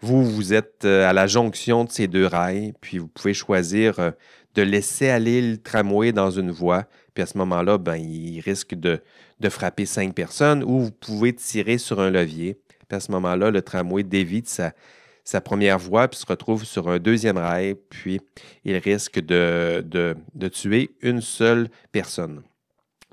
[0.00, 4.12] vous, vous êtes à la jonction de ces deux rails, puis vous pouvez choisir
[4.54, 6.84] de laisser aller le tramway dans une voie.
[7.14, 9.00] Puis à ce moment-là, ben, il risque de,
[9.48, 12.58] frapper cinq personnes, ou vous pouvez tirer sur un levier.
[12.90, 14.72] À ce moment-là, le tramway dévie sa,
[15.24, 18.20] sa première voie, puis se retrouve sur un deuxième rail, puis
[18.64, 22.42] il risque de, de tuer une seule personne.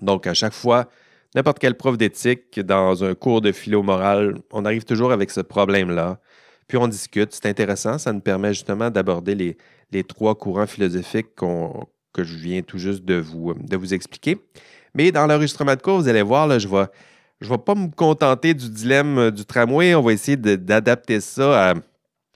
[0.02, 0.90] Donc, à chaque fois,
[1.36, 5.42] n'importe quel prof d'éthique dans un cours de philo morale, on arrive toujours avec ce
[5.42, 6.20] problème-là.
[6.68, 9.36] Puis on discute, c'est intéressant, ça nous permet justement d'aborder
[9.92, 14.38] les, trois courants philosophiques que je viens tout juste de de vous expliquer.
[14.94, 18.54] Mais dans l'enregistrement de cours, vous allez voir, là, je ne vais, pas me contenter
[18.54, 21.74] du dilemme du tramway, on va essayer d'adapter ça à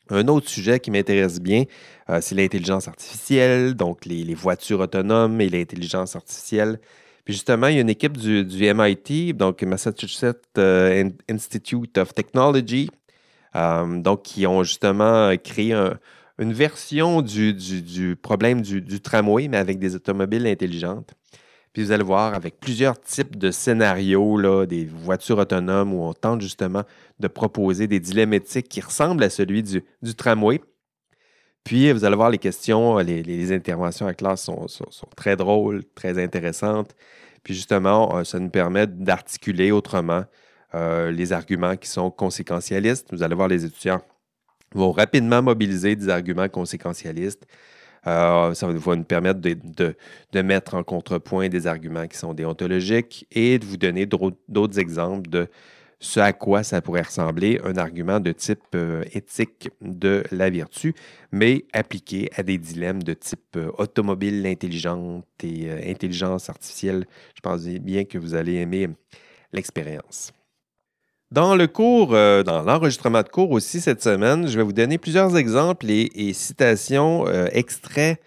[0.09, 1.63] un autre sujet qui m'intéresse bien,
[2.09, 6.79] euh, c'est l'intelligence artificielle, donc les, voitures autonomes et l'intelligence artificielle.
[7.23, 12.89] Puis justement, il y a une équipe du, MIT, donc Massachusetts euh, Institute of Technology,
[13.55, 15.73] euh, donc qui ont justement créé
[16.37, 21.13] une version du, problème du, tramway, mais avec des automobiles intelligentes.
[21.73, 26.13] Puis vous allez voir, avec plusieurs types de scénarios, là, des voitures autonomes où on
[26.13, 26.83] tente justement
[27.19, 29.81] de proposer des dilemmes éthiques qui ressemblent à celui du,
[30.15, 30.61] tramway.
[31.63, 34.67] Puis vous allez voir les questions, les, interventions à classe sont,
[35.15, 36.95] très drôles, très intéressantes.
[37.43, 40.25] Puis justement, euh, ça nous permet d'articuler autrement
[40.75, 43.07] euh, les arguments qui sont conséquentialistes.
[43.11, 44.01] Vous allez voir, les étudiants
[44.75, 47.45] vont rapidement mobiliser des arguments conséquentialistes.
[48.07, 53.59] Euh, ça va nous permettre de, mettre en contrepoint des arguments qui sont déontologiques et
[53.59, 55.47] de vous donner d'autres exemples de
[55.99, 60.93] ce à quoi ça pourrait ressembler un argument de type euh, éthique de la vertu,
[61.31, 67.05] mais appliqué à des dilemmes de type euh, automobile intelligente et intelligence artificielle.
[67.35, 68.89] Je pense bien que vous allez aimer
[69.53, 70.33] l'expérience.
[71.33, 75.35] Dans le cours, dans l'enregistrement de cours aussi cette semaine, je vais vous donner plusieurs
[75.35, 78.19] exemples et citations extraits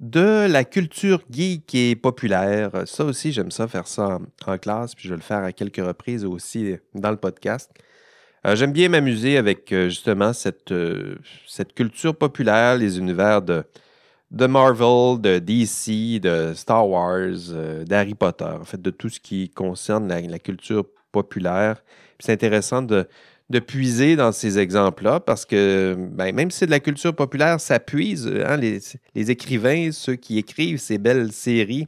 [0.00, 2.70] de la culture geek et populaire.
[2.86, 5.84] Ça aussi, j'aime ça faire ça en, classe, puis je vais le faire à quelques
[5.84, 7.70] reprises aussi dans le podcast.
[8.46, 11.16] Euh, j'aime bien m'amuser avec euh, justement cette, euh,
[11.46, 13.64] cette culture populaire, les univers de,
[14.30, 17.52] de Marvel, de DC, de Star Wars,
[17.84, 21.82] d'Harry Potter, en fait, de tout ce qui concerne la culture populaire.
[22.18, 23.06] C'est intéressant de,
[23.66, 27.78] puiser dans ces exemples-là parce que ben, même si c'est de la culture populaire, ça
[27.78, 28.26] puise.
[28.26, 31.86] Hein, les, écrivains, ceux qui écrivent ces belles séries,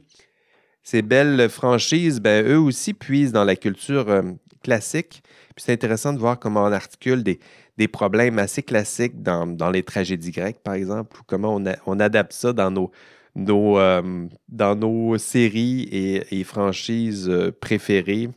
[0.83, 4.21] ces belles franchises, ben, eux aussi puisent dans la culture euh,
[4.63, 5.23] classique.
[5.57, 10.61] C'est intéressant de voir comment on articule des, problèmes assez classiques dans, les tragédies grecques,
[10.63, 12.91] par exemple, ou comment on, adapte ça dans nos,
[13.35, 18.29] nos, euh, dans nos séries et, franchises euh, préférées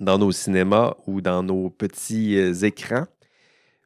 [0.00, 3.06] dans nos cinémas ou dans nos petits euh, écrans.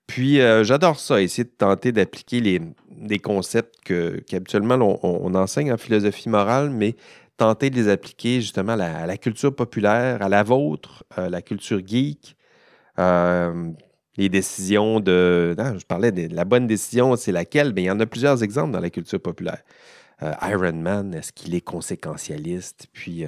[0.07, 5.77] Puis euh, j'adore ça, essayer de tenter d'appliquer les, des concepts qu'habituellement on, enseigne en
[5.77, 6.97] philosophie morale, mais
[7.37, 11.81] tenter de les appliquer justement à la, culture populaire, à la vôtre, euh, la culture
[11.87, 12.37] geek.
[12.99, 15.55] les décisions de.
[15.57, 17.73] je parlais de la bonne décision, c'est laquelle?
[17.73, 19.63] Bien, il y en a plusieurs exemples dans la culture populaire.
[20.43, 22.89] Iron Man, est-ce qu'il est conséquentialiste?
[22.93, 23.25] Puis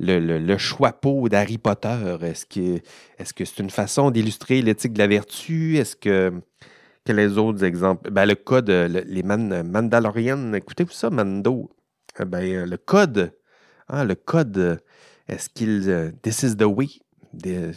[0.00, 2.46] le, le, choix peau d'Harry Potter, est-ce
[3.34, 5.76] que c'est une façon d'illustrer l'éthique de la vertu?
[5.76, 6.32] Est-ce que
[7.04, 8.10] quels les autres exemples?
[8.10, 11.70] Ben, le code, les man, Mandalorian, écoutez-vous ça, Mando?
[12.18, 13.32] Ben, le code,
[13.88, 14.80] hein, le code,
[15.28, 16.14] est-ce qu'il.
[16.22, 16.64] this is the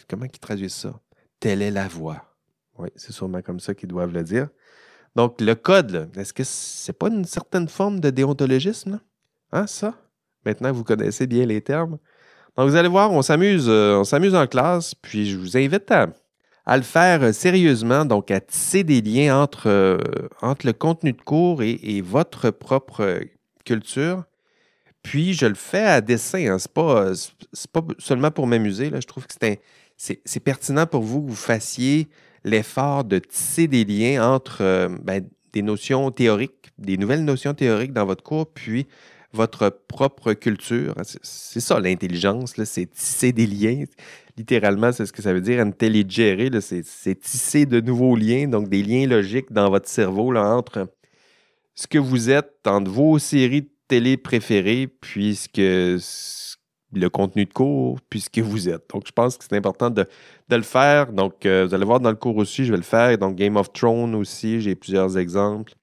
[0.07, 0.99] comment ils traduisent ça?
[1.39, 2.23] Telle est la voie.
[2.77, 4.49] Oui, c'est sûrement comme ça qu'ils doivent le dire.
[5.15, 8.99] Donc, le code, est-ce que c'est pas une certaine forme de déontologisme?
[9.51, 9.93] Hein, ça?
[10.45, 11.97] Maintenant vous connaissez bien les termes.
[12.57, 15.89] Donc, vous allez voir, on s'amuse, euh, on s'amuse en classe, puis je vous invite
[15.91, 16.07] à,
[16.77, 19.97] le faire sérieusement, donc à tisser des liens entre, euh,
[20.63, 23.21] le contenu de cours et, votre propre
[23.65, 24.23] culture.
[25.01, 26.53] Puis, je le fais à dessin.
[26.53, 26.59] Hein.
[26.59, 28.91] Ce n'est pas, seulement pour m'amuser.
[28.93, 29.33] Je trouve que
[29.97, 32.07] c'est pertinent pour vous que vous fassiez
[32.43, 37.93] l'effort de tisser des liens entre euh, ben, des notions théoriques, des nouvelles notions théoriques
[37.93, 38.87] dans votre cours, puis
[39.33, 40.95] votre propre culture.
[41.21, 43.83] C'est ça l'intelligence, c'est tisser des liens.
[44.37, 48.83] Littéralement, c'est ce que ça veut dire, intelligere, c'est tisser de nouveaux liens, donc des
[48.83, 50.87] liens logiques dans votre cerveau là, entre
[51.75, 55.57] ce que vous êtes, entre vos séries de télé préférées, puisque
[56.95, 58.89] le contenu de cours, puisque vous êtes.
[58.93, 60.07] Donc, je pense que c'est important de,
[60.49, 61.11] le faire.
[61.11, 63.17] Donc, euh, vous allez voir dans le cours aussi, je vais le faire.
[63.17, 65.73] Donc, Game of Thrones aussi, j'ai plusieurs exemples.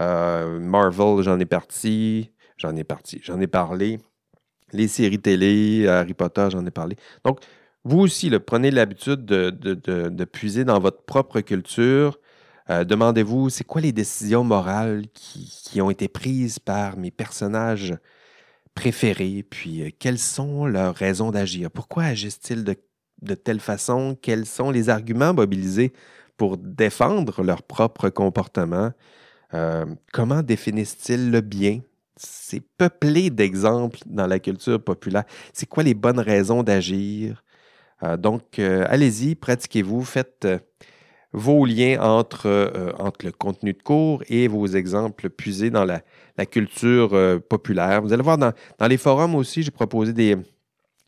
[0.00, 2.32] Euh, Marvel, j'en ai parti.
[2.56, 3.20] J'en ai parti.
[3.22, 3.98] J'en ai parlé.
[4.72, 6.96] Les séries télé, Harry Potter, j'en ai parlé.
[7.24, 7.40] Donc,
[7.84, 12.18] vous aussi, prenez l'habitude de, puiser dans votre propre culture.
[12.70, 17.94] Euh, demandez-vous, c'est quoi les décisions morales qui, ont été prises par mes personnages
[18.74, 21.70] préférés, puis euh, quelles sont leurs raisons d'agir?
[21.70, 24.16] Pourquoi agissent-ils de, telle façon?
[24.20, 25.92] Quels sont les arguments mobilisés
[26.38, 28.92] pour défendre leur propre comportement?
[29.52, 31.80] Euh, comment définissent-ils le bien?
[32.16, 35.24] C'est peuplé d'exemples dans la culture populaire.
[35.52, 37.44] C'est quoi les bonnes raisons d'agir?
[38.02, 40.58] Euh, donc, euh, allez-y, pratiquez-vous, faites euh,
[41.32, 42.48] vos liens entre,
[43.24, 46.02] le contenu de cours et vos exemples puisés dans la,
[46.46, 48.02] culture populaire.
[48.02, 48.52] Vous allez voir dans,
[48.88, 50.36] les forums aussi, j'ai proposé des,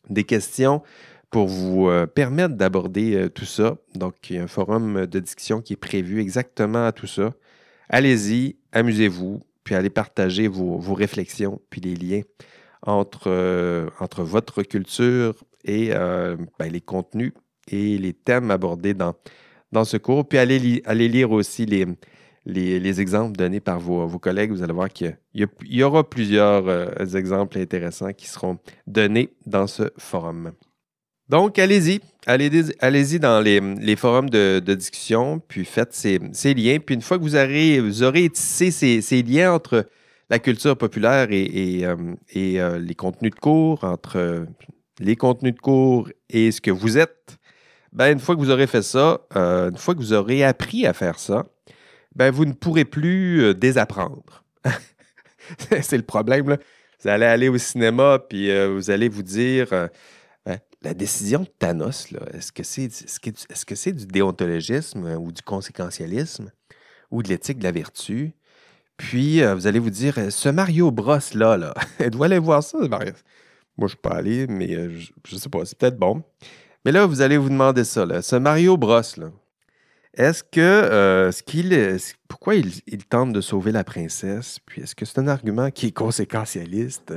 [0.09, 0.81] des questions
[1.29, 3.77] pour vous permettre d'aborder tout ça.
[3.95, 7.33] Donc, il y a un forum de discussion qui est prévu exactement à tout ça.
[7.87, 12.21] Allez-y, amusez-vous, puis allez partager vos, réflexions, puis les liens
[12.83, 17.33] entre, euh, entre votre culture et euh, ben, les contenus
[17.67, 19.15] et les thèmes abordés dans,
[19.73, 20.25] dans ce cours.
[20.25, 20.57] Puis allez,
[21.09, 21.85] lire aussi les,
[22.45, 24.51] les, exemples donnés par vos, collègues.
[24.51, 29.91] Vous allez voir qu'il y, aura plusieurs euh, exemples intéressants qui seront donnés dans ce
[29.97, 30.53] forum.
[31.29, 31.99] Donc, allez-y.
[32.25, 36.19] Allez-y dans les, forums de, discussion, puis faites ces,
[36.53, 36.79] liens.
[36.79, 39.85] Puis une fois que vous aurez, vous aurez tissé ces, liens entre
[40.29, 41.95] la culture populaire et, euh,
[42.35, 44.45] euh, les contenus de cours, entre
[44.99, 47.37] les contenus de cours et ce que vous êtes,
[47.93, 50.85] ben, une fois que vous aurez fait ça, euh, une fois que vous aurez appris
[50.85, 51.45] à faire ça,
[52.13, 54.43] ben, vous ne pourrez plus désapprendre.
[55.81, 56.49] C'est le problème.
[56.49, 56.57] Là.
[57.01, 59.89] Vous allez aller au cinéma, puis vous allez vous dire
[60.87, 66.49] la décision de Thanos, est-ce que c'est est -ce du déontologisme euh, ou du conséquentialisme
[67.11, 68.31] ou de l'éthique de la vertu?
[68.95, 71.73] Puis, euh, vous allez vous dire, euh, ce Mario Bros là, là,
[72.09, 73.11] doit aller voir ça, Mario?
[73.77, 76.23] Moi, je ne suis pas allé, mais je ne sais pas, c'est peut-être bon.
[76.85, 79.29] Mais là, vous allez vous demander ça, là, ce Mario Bros, là,
[80.13, 84.59] est-ce que, ce qu'il, pourquoi il, il, tente de sauver la princesse?
[84.65, 87.13] Puis, est-ce que c'est un argument qui est conséquentialiste?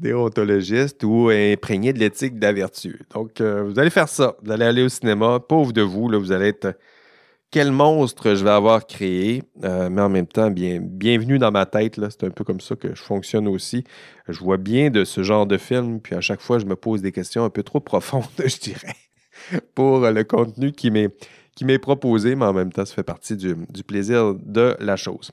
[0.00, 3.00] Déontologiste ou imprégné de l'éthique de la vertu.
[3.14, 4.36] Donc, euh, vous allez faire ça.
[4.42, 5.40] Vous allez aller au cinéma.
[5.40, 6.74] Pauvre de vous, là, vous allez être
[7.50, 11.66] quel monstre je vais avoir créé, euh, mais en même temps, bien, bienvenue dans ma
[11.66, 12.00] tête.
[12.08, 13.84] C'est un peu comme ça que je fonctionne aussi.
[14.28, 17.02] Je vois bien de ce genre de film, puis à chaque fois, je me pose
[17.02, 18.94] des questions un peu trop profondes, je dirais,
[19.74, 24.34] pour le contenu qui m'est proposé, mais en même temps, ça fait partie du, plaisir
[24.34, 25.32] de la chose.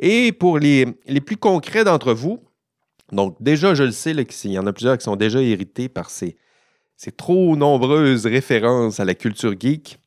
[0.00, 0.86] Et pour les
[1.24, 2.40] plus concrets d'entre vous,
[3.12, 6.10] donc, déjà, je le sais, il y en a plusieurs qui sont déjà irrités par
[6.10, 6.36] ces,
[7.16, 9.98] trop nombreuses références à la culture geek.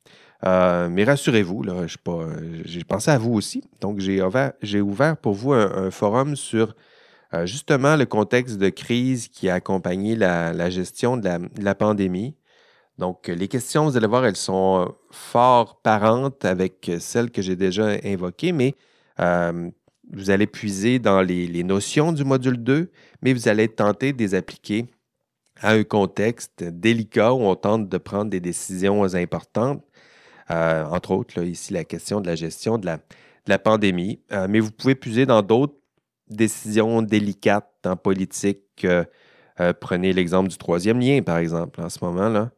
[0.43, 1.65] Euh, mais rassurez-vous,
[2.65, 3.63] j'ai pensé à vous aussi.
[3.79, 4.21] Donc, j'ai
[4.81, 6.75] ouvert, pour vous un, forum sur
[7.33, 12.35] euh, justement le contexte de crise qui a accompagné la, gestion de la, pandémie.
[12.97, 17.97] Donc, les questions, vous allez voir, elles sont fort parentes avec celles que j'ai déjà
[18.03, 18.75] invoquées, mais
[19.19, 19.69] euh,
[20.13, 24.35] vous allez puiser dans les, notions du module 2, mais vous allez tenter de les
[24.35, 24.87] appliquer
[25.61, 29.83] à un contexte délicat où on tente de prendre des décisions importantes,
[30.49, 32.87] euh, entre autres, ici, la question de la gestion de
[33.47, 34.21] la, pandémie.
[34.31, 35.75] Euh, mais vous pouvez puiser dans d'autres
[36.29, 38.85] décisions délicates en politique.
[39.79, 42.51] prenez l'exemple du troisième lien, par exemple, en ce moment-là.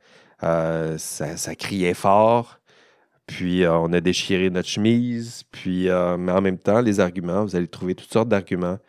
[0.98, 2.60] ça, criait fort.
[3.26, 5.44] Puis on a déchiré notre chemise.
[5.52, 8.80] Puis, mais en même temps, les arguments, vous allez trouver toutes sortes d'arguments.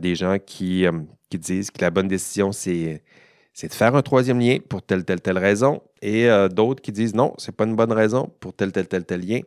[0.00, 0.86] des gens qui,
[1.30, 3.02] qui disent que la bonne décision, c'est
[3.62, 7.14] de faire un troisième lien pour telle, telle, telle raison, et euh, d'autres qui disent
[7.14, 9.40] non, c'est pas une bonne raison pour telle, telle, telle, tel lien,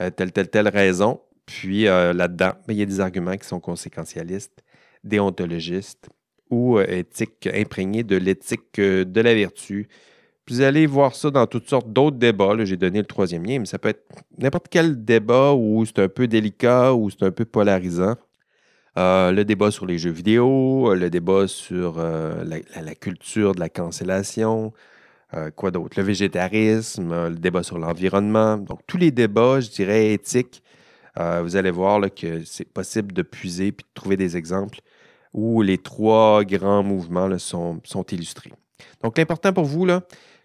[0.00, 1.20] euh, telle, telle, telle raison.
[1.46, 4.62] Puis euh, là-dedans, ben, il y a des arguments qui sont conséquentialistes,
[5.04, 6.08] déontologistes
[6.50, 9.88] ou éthiques imprégnés de l'éthique de la vertu.
[10.48, 12.52] Vous allez voir ça dans toutes sortes d'autres débats.
[12.64, 14.04] J'ai donné le troisième lien, mais ça peut être
[14.38, 18.16] n'importe quel débat où c'est un peu délicat ou c'est un peu polarisant.
[18.98, 23.60] Euh, le débat sur les jeux vidéo, euh, le débat sur euh, la, culture de
[23.60, 24.72] la cancellation,
[25.56, 25.98] quoi d'autre?
[25.98, 28.58] Le végétarisme, le débat sur l'environnement.
[28.58, 30.62] Donc, tous les débats, je dirais, éthiques,
[31.16, 34.80] vous allez voir que c'est possible de puiser et de trouver des exemples
[35.32, 38.52] où les trois grands mouvements sont, sont, illustrés.
[39.02, 40.02] Donc, l'important pour vous, là,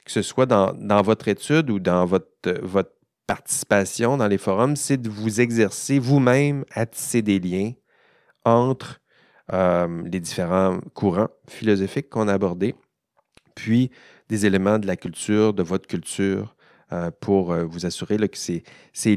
[0.08, 2.30] que ce soit dans, votre étude ou dans votre,
[3.28, 7.74] participation dans les forums, c'est de vous exercer vous-même à tisser des liens
[8.46, 9.02] entre
[9.52, 12.74] euh, les différents courants philosophiques qu'on a abordés,
[13.54, 13.92] puis
[14.30, 16.56] des éléments de la culture, de votre culture,
[16.94, 18.64] euh, pour euh, vous assurer que ces,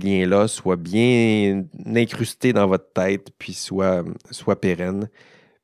[0.00, 1.62] liens-là soient bien
[1.94, 5.09] incrustés dans votre tête, puis soient, soient pérennes.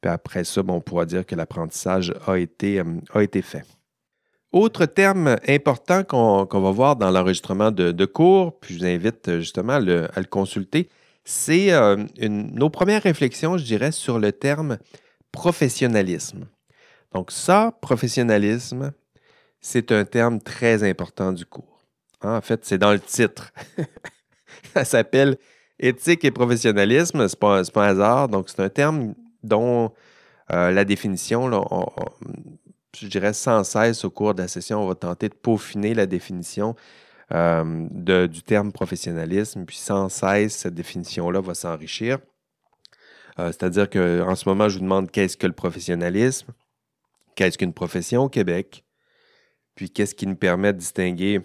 [0.01, 3.65] Puis après ça, on pourra dire que l'apprentissage a été fait.
[4.57, 9.75] Autre terme important qu'on va voir dans l'enregistrement de, cours, puis je vous invite justement
[9.75, 10.88] à le consulter,
[11.25, 14.79] c'est euh, nos premières réflexions, je dirais, sur le terme
[15.31, 16.47] professionnalisme.
[17.12, 18.92] Donc ça, professionnalisme,
[19.61, 21.85] c'est un terme très important du cours.
[22.23, 23.53] Hein, en fait, c'est dans le titre.
[24.75, 25.37] ça s'appelle
[25.79, 27.29] éthique et professionnalisme.
[27.29, 28.31] Ce n'est pas, un hasard.
[28.31, 29.92] Donc, c'est un terme dont
[30.51, 31.47] euh, la définition,
[32.99, 36.07] je dirais sans cesse au cours de la session, on va tenter de peaufiner la
[36.07, 36.75] définition
[37.33, 42.19] euh, du terme professionnalisme, puis sans cesse, cette définition-là va s'enrichir.
[43.39, 46.53] Euh, c'est-à-dire qu'en ce moment, je vous demande qu'est-ce que le professionnalisme,
[47.35, 48.85] qu'est-ce qu'une profession au Québec,
[49.75, 51.41] puis qu'est-ce qui nous permet de distinguer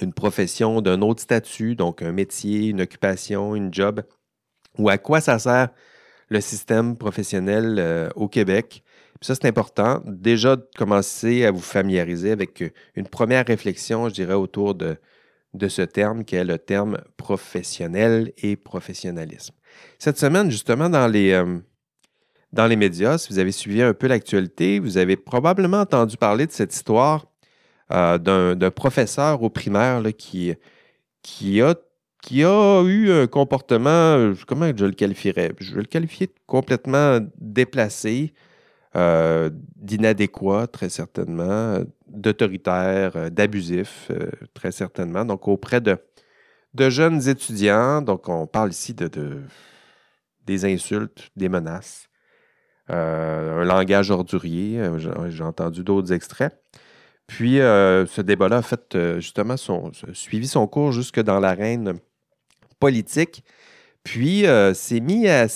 [0.00, 4.02] une profession d'un autre statut, donc un métier, une occupation, une job,
[4.78, 5.70] ou à quoi ça sert
[6.28, 8.84] le système professionnel euh, au Québec
[9.20, 10.02] ça, c'est important.
[10.06, 14.96] Déjà, de commencer à vous familiariser avec euh, une première réflexion, je dirais, autour de,
[15.54, 19.54] de ce terme qui est le terme professionnel et professionnalisme.
[19.98, 21.58] Cette semaine, justement, dans les, euh,
[22.52, 26.46] dans les médias, si vous avez suivi un peu l'actualité, vous avez probablement entendu parler
[26.46, 27.26] de cette histoire
[27.92, 30.54] euh, d'un professeur au primaire qui,
[31.22, 31.74] qui, a,
[32.22, 35.52] qui a eu un comportement, comment je le qualifierais?
[35.58, 38.32] Je vais le qualifier complètement déplacé,
[38.98, 45.24] euh, d'inadéquat, très certainement, d'autoritaire, euh, d'abusif, euh, très certainement.
[45.24, 45.98] Donc, auprès de,
[46.76, 49.42] jeunes étudiants, donc on parle ici de,
[50.46, 52.08] des insultes, des menaces,
[52.88, 54.82] un langage ordurier,
[55.28, 56.58] j'ai entendu d'autres extraits.
[57.26, 61.98] Puis, ce débat-là a fait justement son, suivi son cours jusque dans l'arène
[62.80, 63.44] politique.
[64.04, 65.48] Puis, euh, s'est mis à,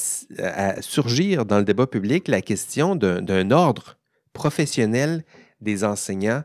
[0.82, 3.98] surgir dans le débat public la question d'un ordre
[4.32, 5.24] professionnel
[5.60, 6.42] des enseignants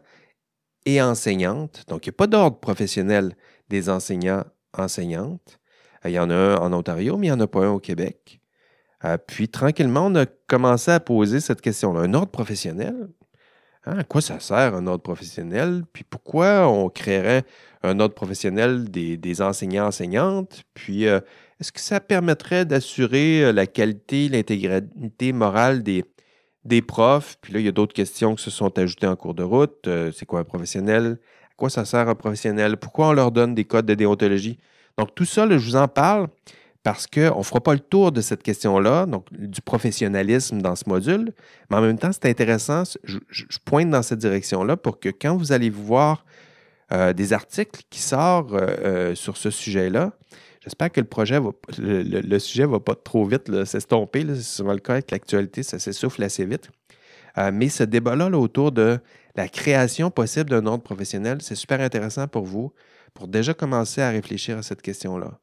[0.86, 1.84] et enseignantes.
[1.88, 3.36] Donc, il n'y a pas d'ordre professionnel
[3.70, 4.46] des enseignants
[4.78, 5.60] enseignantes.
[6.06, 7.72] Euh, il y en a un en Ontario, mais il n'y en a pas un
[7.72, 8.40] au Québec.
[9.04, 12.02] Euh, puis, tranquillement, on a commencé à poser cette question-là.
[12.02, 13.10] Un ordre professionnel?
[13.86, 15.84] Hein, à quoi ça sert un ordre professionnel?
[15.94, 17.44] Puis pourquoi on créerait
[17.84, 20.64] un ordre professionnel des, enseignants-enseignantes?
[20.74, 21.06] Puis
[21.60, 26.06] est-ce que ça permettrait d'assurer euh, la qualité, l'intégralité morale des,
[26.65, 27.38] des profs?
[27.41, 29.88] Puis là, il y a d'autres questions qui se sont ajoutées en cours de route.
[29.88, 31.18] Euh, c'est quoi un professionnel?
[31.45, 32.78] À quoi ça sert un professionnel?
[32.78, 34.60] Pourquoi on leur donne des codes de déontologie?
[34.97, 36.28] Donc, tout ça, je vous en parle
[36.84, 40.88] parce qu'on ne fera pas le tour de cette question-là, donc du professionnalisme dans ce
[40.88, 41.34] module,
[41.70, 43.18] mais en même temps, c'est intéressant, je,
[43.66, 46.24] pointe dans cette direction-là pour que quand vous allez voir
[46.93, 48.53] euh, des articles qui sortent
[49.16, 50.14] sur ce sujet-là,
[50.68, 54.26] J'espère que le projet va, le, sujet ne va pas trop vite s'estomper.
[54.28, 56.70] C'est souvent le cas avec l'actualité, ça s'essouffle assez vite.
[57.38, 58.99] Euh, mais ce débat-là autour de
[59.36, 62.74] la création possible d'un ordre professionnel, c'est super intéressant pour vous,
[63.13, 65.39] pour déjà commencer à réfléchir à cette question-là.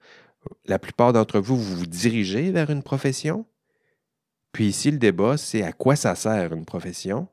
[0.66, 3.47] La plupart d'entre vous, vous vous dirigez vers une profession.
[4.53, 7.29] Puis ici, le débat, c'est à quoi ça sert une profession?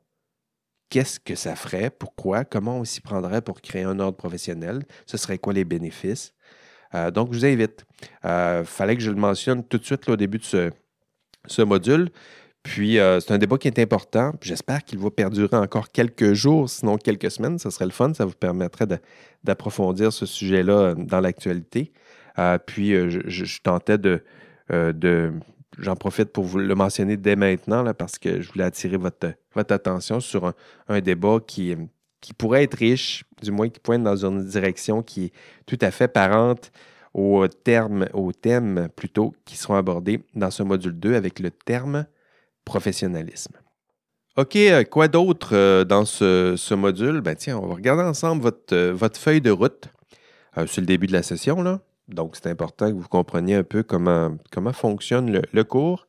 [0.88, 1.90] Qu'est-ce que ça ferait?
[1.90, 2.46] Pourquoi?
[2.46, 4.82] Comment on s'y prendrait pour créer un ordre professionnel?
[5.04, 6.32] Ce serait quoi les bénéfices?
[6.94, 7.84] Euh, donc, je vous invite.
[8.02, 12.10] Il euh, fallait que je le mentionne tout de suite au début de ce, module.
[12.62, 14.34] Puis, euh, c'est un débat qui est important.
[14.40, 17.58] J'espère qu'il va perdurer encore quelques jours, sinon quelques semaines.
[17.58, 18.12] Ce serait le fun.
[18.14, 18.86] Ça vous permettrait
[19.42, 21.92] d'approfondir ce sujet-là dans l'actualité.
[22.66, 24.22] Puis, je, tentais de.
[25.78, 29.72] J'en profite pour vous le mentionner dès maintenant, parce que je voulais attirer votre, votre
[29.72, 30.52] attention sur
[30.88, 31.74] un, débat qui,
[32.22, 35.32] qui pourrait être riche, du moins qui pointe dans une direction qui est
[35.66, 36.72] tout à fait parente
[37.12, 42.06] aux termes, aux thèmes plutôt qui seront abordés dans ce module 2 avec le terme
[42.64, 43.52] professionnalisme.
[44.38, 47.20] OK, euh, quoi d'autre euh, dans ce, module?
[47.20, 49.88] Ben tiens, on va regarder ensemble votre, euh, votre feuille de route.
[50.56, 51.80] c'est le début de la session, là.
[52.08, 56.06] Donc, c'est important que vous compreniez un peu comment, comment fonctionne le, cours.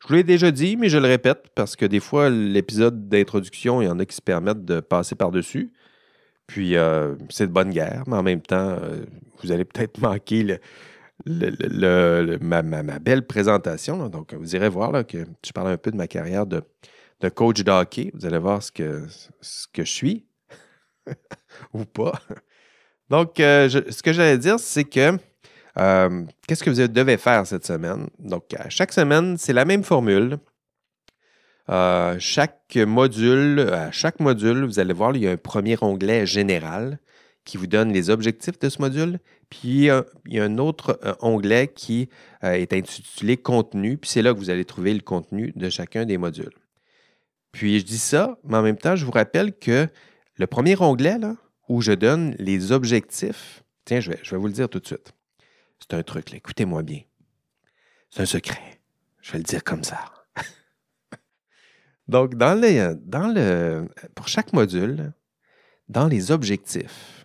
[0.00, 3.82] Je vous l'ai déjà dit, mais je le répète parce que des fois, l'épisode d'introduction,
[3.82, 5.72] il y en a qui se permettent de passer par-dessus.
[6.46, 6.74] Puis,
[7.28, 8.78] c'est de bonne guerre, mais en même temps,
[9.42, 10.58] vous allez peut-être manquer
[11.26, 14.08] ma, belle présentation.
[14.08, 16.62] Donc, vous irez voir que je parle un peu de ma carrière de,
[17.34, 18.10] coach de.
[18.14, 19.06] Vous allez voir ce que,
[19.40, 20.26] ce que je suis
[21.74, 22.20] ou pas.
[23.10, 25.18] Donc, euh, ce que j'allais dire, c'est que
[25.78, 28.08] euh, qu'est-ce que vous devez faire cette semaine?
[28.18, 30.38] Donc, chaque semaine, c'est la même formule.
[31.70, 36.26] Euh, chaque module, à chaque module, vous allez voir, il y a un premier onglet
[36.26, 36.98] général
[37.44, 39.20] qui vous donne les objectifs de ce module.
[39.50, 42.08] Puis il y a un autre euh, onglet qui
[42.44, 46.04] euh, est intitulé Contenu, puis c'est là que vous allez trouver le contenu de chacun
[46.04, 46.54] des modules.
[47.52, 49.88] Puis je dis ça, mais en même temps, je vous rappelle que
[50.36, 51.36] le premier onglet, là,
[51.68, 54.86] où je donne les objectifs, tiens, je vais, je vais vous le dire tout de
[54.86, 55.12] suite.
[55.80, 57.00] C'est un truc, écoutez-moi bien.
[58.10, 58.80] C'est un secret.
[59.20, 60.12] Je vais le dire comme ça.
[62.08, 65.12] Donc, dans, les, dans le, pour chaque module,
[65.88, 67.20] dans les objectifs,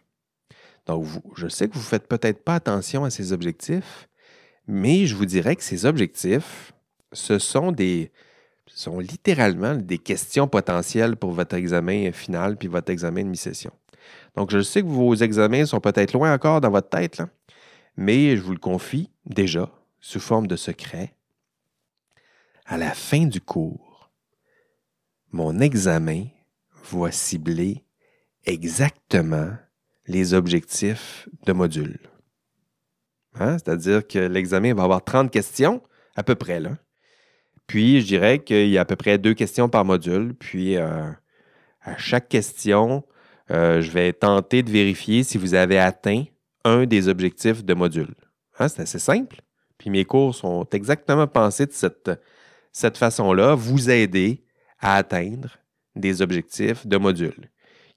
[0.86, 4.08] donc, je sais que vous ne faites peut-être pas attention à ces objectifs,
[4.68, 6.74] mais je vous dirais que ces objectifs,
[7.12, 8.12] ce sont des
[8.68, 13.72] sont littéralement des questions potentielles pour votre examen final puis votre examen de mi-session.
[14.36, 17.22] Donc, je sais que vos examens sont peut-être loin encore dans votre tête,
[17.98, 21.14] mais je vous le confie déjà sous forme de secret.
[22.66, 24.12] À la fin du cours,
[25.32, 26.26] mon examen
[26.92, 27.84] va cibler
[28.46, 29.52] exactement
[30.08, 32.00] les objectifs de module.
[33.40, 33.58] Hein?
[33.58, 35.82] C'est-à-dire que l'examen va avoir 30 questions,
[36.16, 36.62] à peu près.
[37.68, 40.36] Puis, je dirais qu'il y a à peu près deux questions par module.
[40.36, 41.10] Puis, euh,
[41.82, 43.04] à chaque question,
[43.52, 46.26] euh, je vais tenter de vérifier si vous avez atteint
[46.66, 48.16] un des objectifs de module.
[48.60, 48.68] Hein?
[48.68, 49.42] C'est assez simple.
[49.78, 54.44] Puis, mes cours sont exactement pensés de cette, façon-là, vous aider
[54.80, 55.58] à atteindre
[55.96, 57.50] des objectifs de module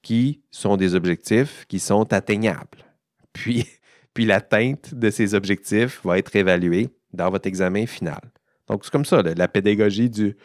[0.03, 2.85] qui sont des objectifs qui sont atteignables.
[3.33, 3.67] Puis,
[4.19, 8.21] l'atteinte de ces objectifs va être évaluée dans votre examen final.
[8.67, 10.37] Donc, c'est comme ça, la pédagogie du,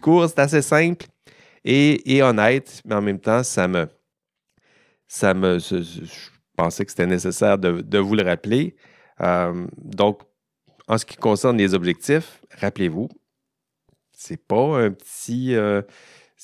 [0.00, 1.06] cours, c'est assez simple
[1.64, 3.88] et, honnête, mais en même temps, ça me.
[5.08, 5.58] Ça me
[6.56, 8.76] pensais que c'était nécessaire de, vous le rappeler.
[9.20, 10.20] Euh, donc,
[10.88, 13.08] en ce qui concerne les objectifs, rappelez-vous,
[14.12, 15.54] c'est pas un petit.
[15.54, 15.82] Euh,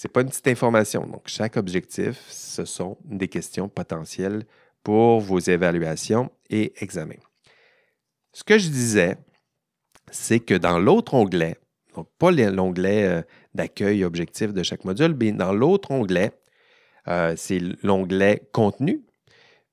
[0.05, 1.07] n'est pas une petite information.
[1.07, 4.45] Donc, chaque objectif, ce sont des questions potentielles
[4.85, 7.15] pour vos évaluations et examens.
[8.33, 9.17] Ce que je disais,
[10.11, 11.57] c'est que dans l'autre onglet,
[11.97, 13.23] donc pas l'onglet euh,
[13.55, 16.33] d'accueil objectif de chaque module, mais dans l'autre onglet,
[17.37, 19.03] c'est l'onglet contenu.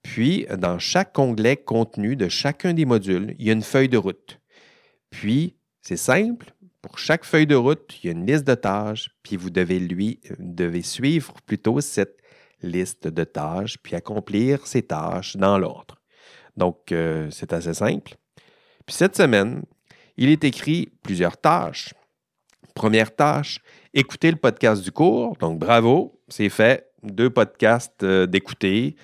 [0.05, 3.97] Puis, dans chaque onglet contenu de chacun des modules, il y a une feuille de
[3.97, 4.39] route.
[5.09, 6.53] Puis, c'est simple,
[6.83, 9.79] pour chaque feuille de route, il y a une liste de tâches, puis vous devez,
[9.79, 12.19] lui, devez suivre plutôt cette
[12.61, 15.99] liste de tâches, puis accomplir ces tâches dans l'ordre.
[16.55, 18.13] Donc, euh, c'est assez simple.
[18.85, 19.63] Puis cette semaine,
[20.17, 21.95] il est écrit plusieurs tâches.
[22.75, 23.59] Première tâche,
[23.95, 25.35] écouter le podcast du cours.
[25.37, 26.91] Donc, bravo, c'est fait.
[27.01, 28.95] Deux podcasts euh, d'écouter.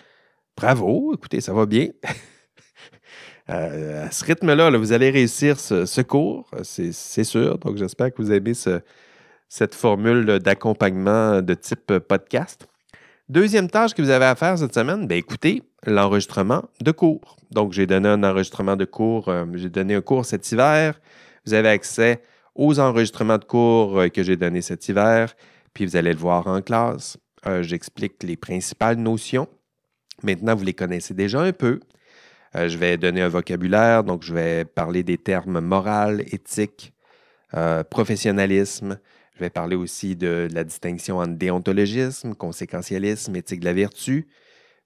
[0.57, 1.89] Bravo, écoutez, ça va bien.
[3.49, 7.57] Euh, à ce rythme-là, vous allez réussir ce, cours, c'est sûr.
[7.57, 8.53] Donc, j'espère que vous aimez
[9.49, 12.67] cette formule d'accompagnement de type podcast.
[13.27, 17.35] Deuxième tâche que vous avez à faire cette semaine, bien, écoutez l'enregistrement de cours.
[17.49, 21.01] Donc, j'ai donné un enregistrement de cours, euh, j'ai donné un cours cet hiver.
[21.45, 22.21] Vous avez accès
[22.55, 25.33] aux enregistrements de cours euh, que j'ai donnés cet hiver,
[25.73, 27.17] puis vous allez le voir en classe.
[27.61, 29.47] J'explique les principales notions.
[30.23, 31.79] Maintenant, vous les connaissez déjà un peu.
[32.55, 36.93] Euh, je vais donner un vocabulaire, donc je vais parler des termes moral, éthique,
[37.53, 38.99] euh, professionnalisme.
[39.35, 44.27] Je vais parler aussi de, la distinction entre déontologisme, conséquentialisme, éthique de la vertu.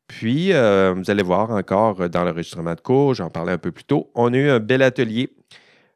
[0.07, 3.85] Puis, euh, vous allez voir encore dans l'enregistrement de cours, j'en parlais un peu plus
[3.85, 5.31] tôt, on a eu un bel atelier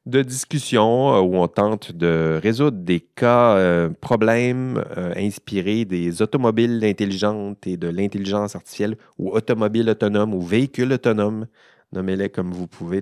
[0.05, 6.21] de discussion euh, où on tente de résoudre des cas, euh, problèmes euh, inspirés des
[6.21, 11.47] automobiles intelligentes et de l'intelligence artificielle ou automobiles autonomes ou véhicules autonomes,
[11.91, 13.01] nommez-les comme vous pouvez.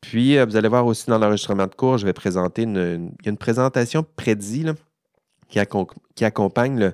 [0.00, 4.04] Puis, vous allez voir aussi dans l'enregistrement de cours, je vais présenter une, une présentation
[4.16, 4.64] prédit
[5.48, 5.58] qui,
[6.24, 6.92] accompagne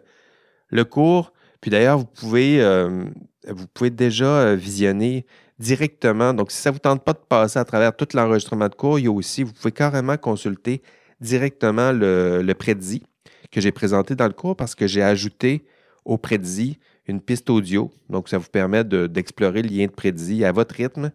[0.71, 1.33] le, cours.
[1.61, 5.25] Puis d'ailleurs, vous, vous pouvez déjà visionner
[5.59, 6.35] directement.
[6.35, 8.99] Donc, si ça ne vous tente pas de passer à travers tout l'enregistrement de cours,
[8.99, 10.83] il y a aussi, vous pouvez carrément consulter
[11.21, 13.03] directement le, le prédit
[13.51, 15.65] que j'ai présenté dans le cours parce que j'ai ajouté
[16.05, 17.91] au prédit une piste audio.
[18.09, 21.13] Donc, ça vous permet d'explorer le lien de prédit à votre rythme,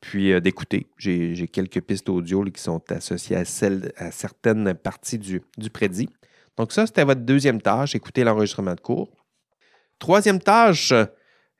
[0.00, 0.88] puis euh, d'écouter.
[0.96, 6.08] J'ai quelques pistes audio qui sont associées à, celles, à certaines parties du, du prédit.
[6.56, 9.10] Donc, ça, c'était votre deuxième tâche, écouter l'enregistrement de cours.
[9.98, 10.92] Troisième tâche,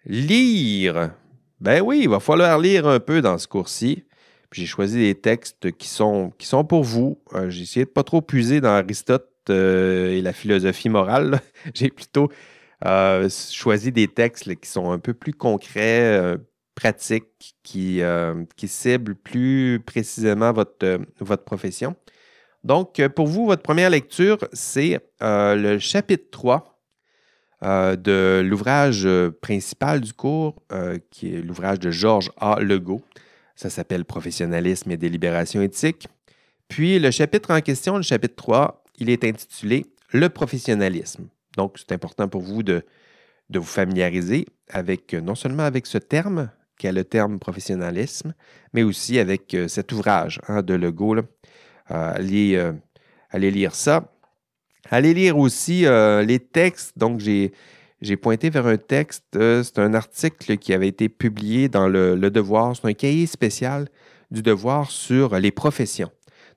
[0.05, 1.13] lire.
[1.61, 4.05] Ben oui, il va falloir lire un peu dans ce cours-ci.
[4.53, 7.21] J'ai choisi des textes qui sont, qui sont pour vous.
[7.35, 11.41] Euh, j'ai essayé de pas trop puiser dans Aristote euh, et la philosophie morale.
[11.75, 12.31] J'ai plutôt
[12.87, 16.37] euh, choisi des textes qui sont un peu plus concrets,
[16.75, 18.01] pratiques, qui,
[18.57, 21.95] qui ciblent plus précisément votre, votre profession.
[22.65, 26.70] Donc, pour vous, votre première lecture, c'est le chapitre 3
[27.63, 32.59] euh, de l'ouvrage euh, principal du cours, euh, qui est l'ouvrage de Georges A.
[32.59, 33.03] Legault.
[33.55, 36.09] Ça s'appelle Professionnalisme et délibération éthique.
[36.69, 41.29] Puis le chapitre en question, le chapitre 3, il est intitulé Le professionnalisme.
[41.59, 42.83] Donc, c'est important pour vous de,
[43.53, 44.47] vous familiariser
[45.23, 48.33] non seulement avec ce terme, qui est le terme professionnalisme,
[48.73, 51.17] mais aussi avec cet ouvrage hein, de Legault.
[51.89, 52.71] allez
[53.33, 54.11] lire ça.
[54.89, 56.97] Allez lire aussi euh, les textes.
[56.97, 57.53] Donc, j'ai,
[58.17, 59.25] pointé vers un texte.
[59.37, 62.75] Euh, c'est un article qui avait été publié dans le, Devoir.
[62.77, 63.89] C'est un cahier spécial
[64.31, 66.11] du Devoir sur les professions.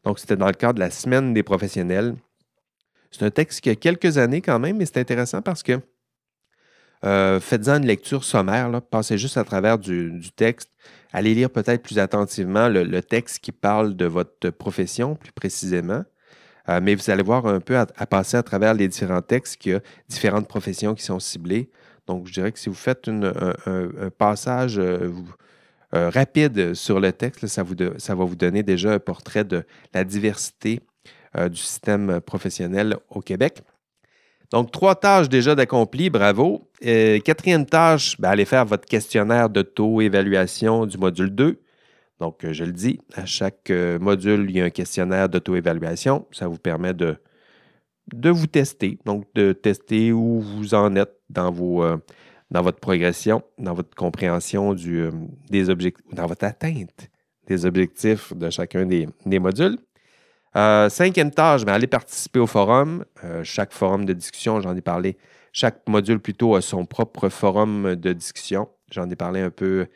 [0.03, 2.15] Donc, c'était dans le cadre de la Semaine des professionnels.
[3.11, 5.80] C'est un texte qui a quelques années quand même, mais c'est intéressant parce que
[7.03, 10.71] euh, faites-en une lecture sommaire, passez juste à travers du, texte.
[11.11, 16.03] Allez lire peut-être plus attentivement le, texte qui parle de votre profession plus précisément.
[16.70, 19.74] Euh, mais vous allez voir un peu à, passer à travers les différents textes qu'il
[19.74, 21.70] y a différentes professions qui sont ciblées.
[22.07, 25.09] Donc, je dirais que si vous faites un, passage euh,
[25.93, 30.82] euh, rapide sur le texte, ça, va vous donner déjà un portrait de la diversité
[31.49, 33.64] du système professionnel au Québec.
[34.51, 36.70] Donc, trois tâches déjà d'accomplies, bravo.
[36.80, 41.62] quatrième tâche, ben, allez faire votre questionnaire de taux-évaluation du module 2.
[42.24, 46.26] Donc, euh, je le dis, à chaque euh, module, il y a un questionnaire d'auto-évaluation.
[46.32, 47.17] Ça vous permet de,
[48.13, 51.97] de vous tester, donc de tester où vous en êtes dans, vos, euh,
[52.49, 55.09] dans votre progression, dans votre compréhension du,
[55.49, 57.09] des objectifs, dans votre atteinte
[57.47, 59.78] des objectifs de chacun des, modules.
[60.55, 63.03] cinquième tâche, ben, allez participer au forum.
[63.43, 65.17] chaque forum de discussion, j'en ai parlé,
[65.51, 68.69] chaque module plutôt a son propre forum de discussion.
[68.91, 69.88] J'en ai parlé un peu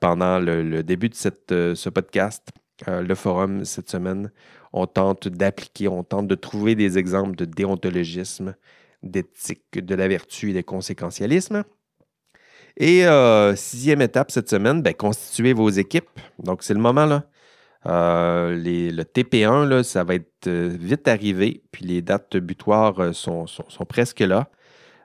[0.00, 1.14] pendant le, début de
[1.52, 2.48] euh, ce podcast,
[2.88, 4.30] euh, le forum cette semaine.
[4.72, 8.54] On tente d'appliquer, on tente de trouver des exemples de déontologisme,
[9.02, 11.64] d'éthique, de la vertu et de conséquentialisme.
[12.76, 13.04] Et
[13.56, 16.20] sixième étape cette semaine, ben, constituer vos équipes.
[16.38, 17.24] Donc, c'est le moment là.
[17.84, 23.46] le TP1, là, ça va être vite arrivé, puis les dates butoirs sont,
[23.88, 24.48] presque là.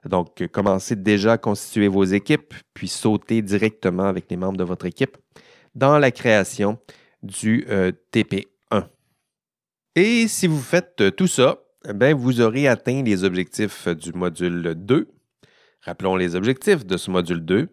[0.05, 4.63] Donc, euh, commencez déjà à constituer vos équipes, puis sauter directement avec les membres de
[4.63, 5.17] votre équipe
[5.73, 6.79] dans la création
[7.23, 8.87] du euh, TP1.
[9.95, 11.59] Et si vous faites euh, tout ça,
[11.93, 15.07] ben, vous aurez atteint les objectifs du module 2.
[15.81, 17.69] Rappelons les objectifs de ce module 2.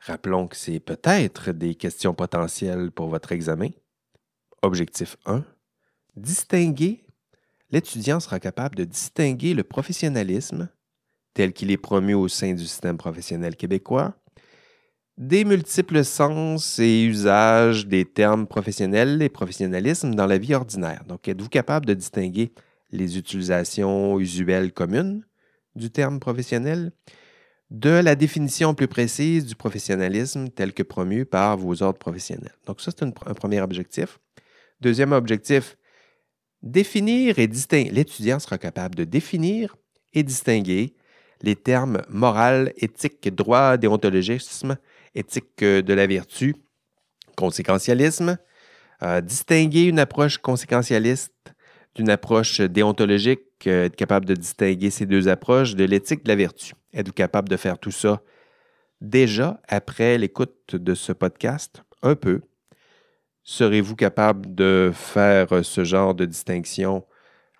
[0.00, 3.68] Rappelons que c'est peut-être des questions potentielles pour votre examen.
[4.62, 5.44] Objectif 1.
[6.16, 7.04] Distinguer.
[7.70, 10.70] L'étudiant sera capable de distinguer le professionnalisme
[11.34, 14.14] tel qu'il est promu au sein du système professionnel québécois,
[15.16, 21.04] des multiples sens et usages des termes professionnels et professionnalisme dans la vie ordinaire.
[21.06, 22.52] Donc, êtes-vous capable de distinguer
[22.90, 25.24] les utilisations usuelles communes
[25.76, 26.92] du terme professionnel?
[27.70, 32.56] De la définition plus précise du professionnalisme tel que promu par vos ordres professionnels?
[32.66, 34.18] Donc, ça, c'est un premier objectif.
[34.80, 35.76] Deuxième objectif,
[36.62, 37.90] définir et distinguer.
[37.90, 39.76] L'étudiant sera capable de définir
[40.14, 40.94] et distinguer
[41.42, 44.76] les termes moral, éthique, droit, déontologisme,
[45.14, 46.54] éthique de la vertu,
[47.36, 48.36] conséquentialisme,
[49.02, 51.54] euh, distinguer une approche conséquentialiste
[51.94, 56.36] d'une approche déontologique, euh, être capable de distinguer ces deux approches de l'éthique de la
[56.36, 56.74] vertu.
[56.92, 58.20] Êtes-vous capable de faire tout ça
[59.00, 61.82] déjà après l'écoute de ce podcast?
[62.02, 62.42] Un peu.
[63.42, 67.04] Serez-vous capable de faire ce genre de distinction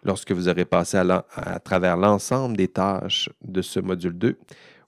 [0.03, 4.39] lorsque vous aurez passé à, travers l'ensemble des tâches de ce module 2?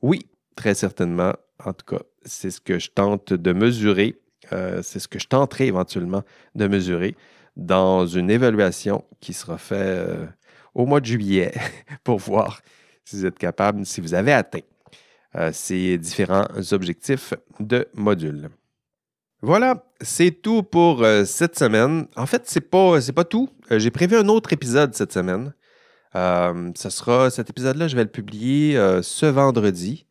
[0.03, 1.33] Oui, très certainement.
[1.65, 4.21] En tout cas, c'est ce que je tente de mesurer.
[4.53, 6.23] Euh, c'est ce que je tenterai éventuellement
[6.55, 7.17] de mesurer
[7.57, 10.27] dans une évaluation qui sera faite euh,
[10.75, 11.53] au mois de juillet
[12.05, 12.61] pour voir
[13.05, 14.61] si vous êtes capable, si vous avez atteint
[15.37, 18.51] euh, ces différents objectifs de module.
[19.43, 22.07] Voilà, c'est tout pour cette semaine.
[22.16, 23.49] En fait, c'est pas pas tout.
[23.70, 25.53] J'ai prévu un autre épisode cette semaine.
[26.14, 30.07] ce sera cet épisode-là, je vais le publier ce vendredi.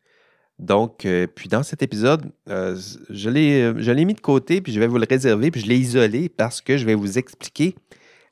[0.61, 2.79] Donc, euh, puis dans cet épisode, euh,
[3.09, 6.29] je l'ai mis de côté, puis je vais vous le réserver, puis je l'ai isolé
[6.29, 7.75] parce que je vais vous expliquer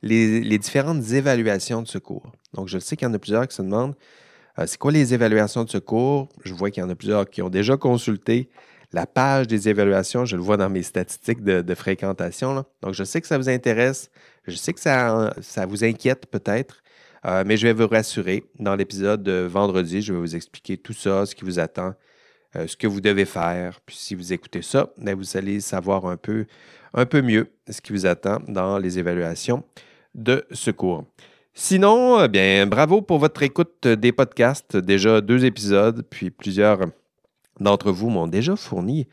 [0.04, 2.32] les, différentes évaluations de secours.
[2.54, 3.96] Donc, je sais qu'il y en a plusieurs qui se demandent
[4.60, 6.30] euh, c'est quoi les évaluations de secours?
[6.44, 8.50] Je vois qu'il y en a plusieurs qui ont déjà consulté
[8.92, 10.26] la page des évaluations.
[10.26, 12.66] Je le vois dans mes statistiques de, fréquentation.
[12.82, 14.10] Donc, je sais que ça vous intéresse.
[14.48, 15.34] Je sais que ça,
[15.68, 16.82] vous inquiète peut-être.
[17.46, 18.44] mais je vais vous rassurer.
[18.58, 21.94] Dans l'épisode de vendredi, je vais vous expliquer tout ça, ce qui vous attend,
[22.56, 23.80] euh, ce que vous devez faire.
[23.86, 26.46] Puis si vous écoutez ça, ben, vous allez savoir un peu,
[26.94, 29.64] un peu mieux ce qui vous attend dans les évaluations
[30.16, 31.06] de secours.
[31.54, 34.78] Sinon, eh bien, bravo pour votre écoute des podcasts.
[34.78, 36.80] Déjà deux épisodes, puis plusieurs
[37.60, 39.08] d'entre vous m'ont déjà fourni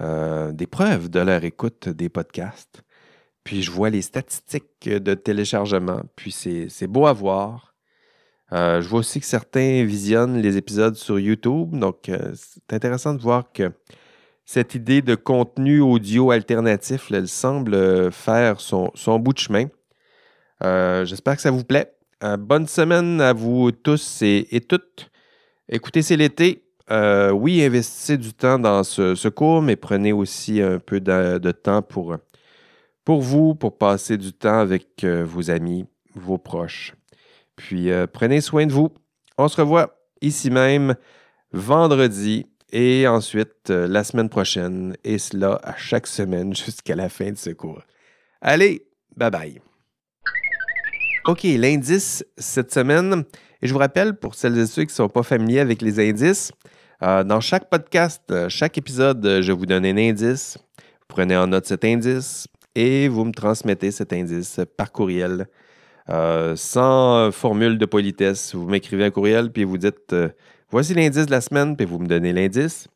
[0.00, 2.82] euh, des preuves de leur écoute des podcasts.
[3.44, 7.74] Puis je vois les statistiques de téléchargement, puis c'est beau à voir.
[8.52, 11.78] Euh, je vois aussi que certains visionnent les épisodes sur YouTube.
[11.78, 13.70] Donc, euh, c'est intéressant de voir que
[14.44, 19.66] cette idée de contenu audio alternatif, elle semble faire son, bout de chemin.
[20.60, 21.94] J'espère que ça vous plaît.
[22.38, 25.10] bonne semaine à vous tous et, toutes.
[25.68, 26.63] Écoutez, c'est l'été.
[26.90, 32.16] Oui, investissez du temps dans ce, cours, mais prenez aussi un peu de, temps pour,
[33.06, 36.94] vous, pour passer du temps avec vos amis, vos proches.
[37.56, 38.90] Puis euh, prenez soin de vous.
[39.38, 40.94] On se revoit ici même
[41.52, 47.30] vendredi et ensuite euh, la semaine prochaine et cela à chaque semaine jusqu'à la fin
[47.30, 47.82] de ce cours.
[48.40, 49.60] Allez, bye bye.
[51.26, 53.24] OK, l'indice cette semaine,
[53.64, 55.98] et je vous rappelle pour celles et ceux qui ne sont pas familiers avec les
[55.98, 56.52] indices,
[57.02, 60.56] euh, dans chaque podcast, chaque épisode, je vous donne un indice.
[60.78, 62.46] Vous prenez en note cet indice
[62.76, 65.46] et vous me transmettez cet indice par courriel
[66.10, 68.54] euh, sans formule de politesse.
[68.54, 70.28] Vous m'écrivez un courriel, puis vous dites euh,
[70.70, 72.88] voici l'indice de la semaine, puis vous me donnez l'indice.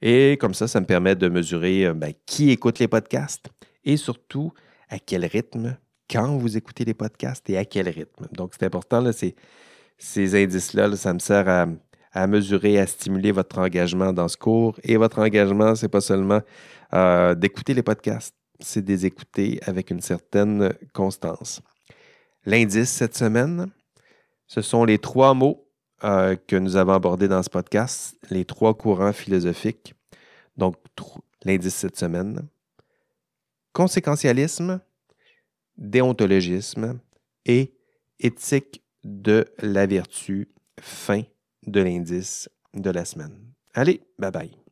[0.00, 3.48] Et comme ça, ça me permet de mesurer euh, ben, qui écoute les podcasts
[3.84, 4.52] et surtout
[4.88, 5.76] à quel rythme,
[6.10, 8.28] quand vous écoutez les podcasts et à quel rythme.
[8.32, 9.34] Donc, c'est important, là, ces,
[9.98, 11.48] ces indices-là, ça me sert
[12.14, 14.78] à, mesurer, à stimuler votre engagement dans ce cours.
[14.82, 16.40] Et votre engagement, c'est pas seulement
[17.36, 21.60] d'écouter les podcasts, c'est de les écouter avec une certaine constance.
[22.46, 23.66] L'indice cette semaine,
[24.46, 25.68] ce sont les trois mots
[26.04, 29.94] euh, que nous avons abordés dans ce podcast, les trois courants philosophiques.
[30.56, 30.76] Donc,
[31.44, 32.48] l'indice cette semaine,
[33.72, 34.80] conséquentialisme,
[35.76, 37.00] déontologisme
[37.44, 37.74] et
[38.20, 40.48] éthique de la vertu,
[40.80, 41.22] fin
[41.66, 43.52] de l'indice de la semaine.
[43.74, 44.67] Allez, bye bye.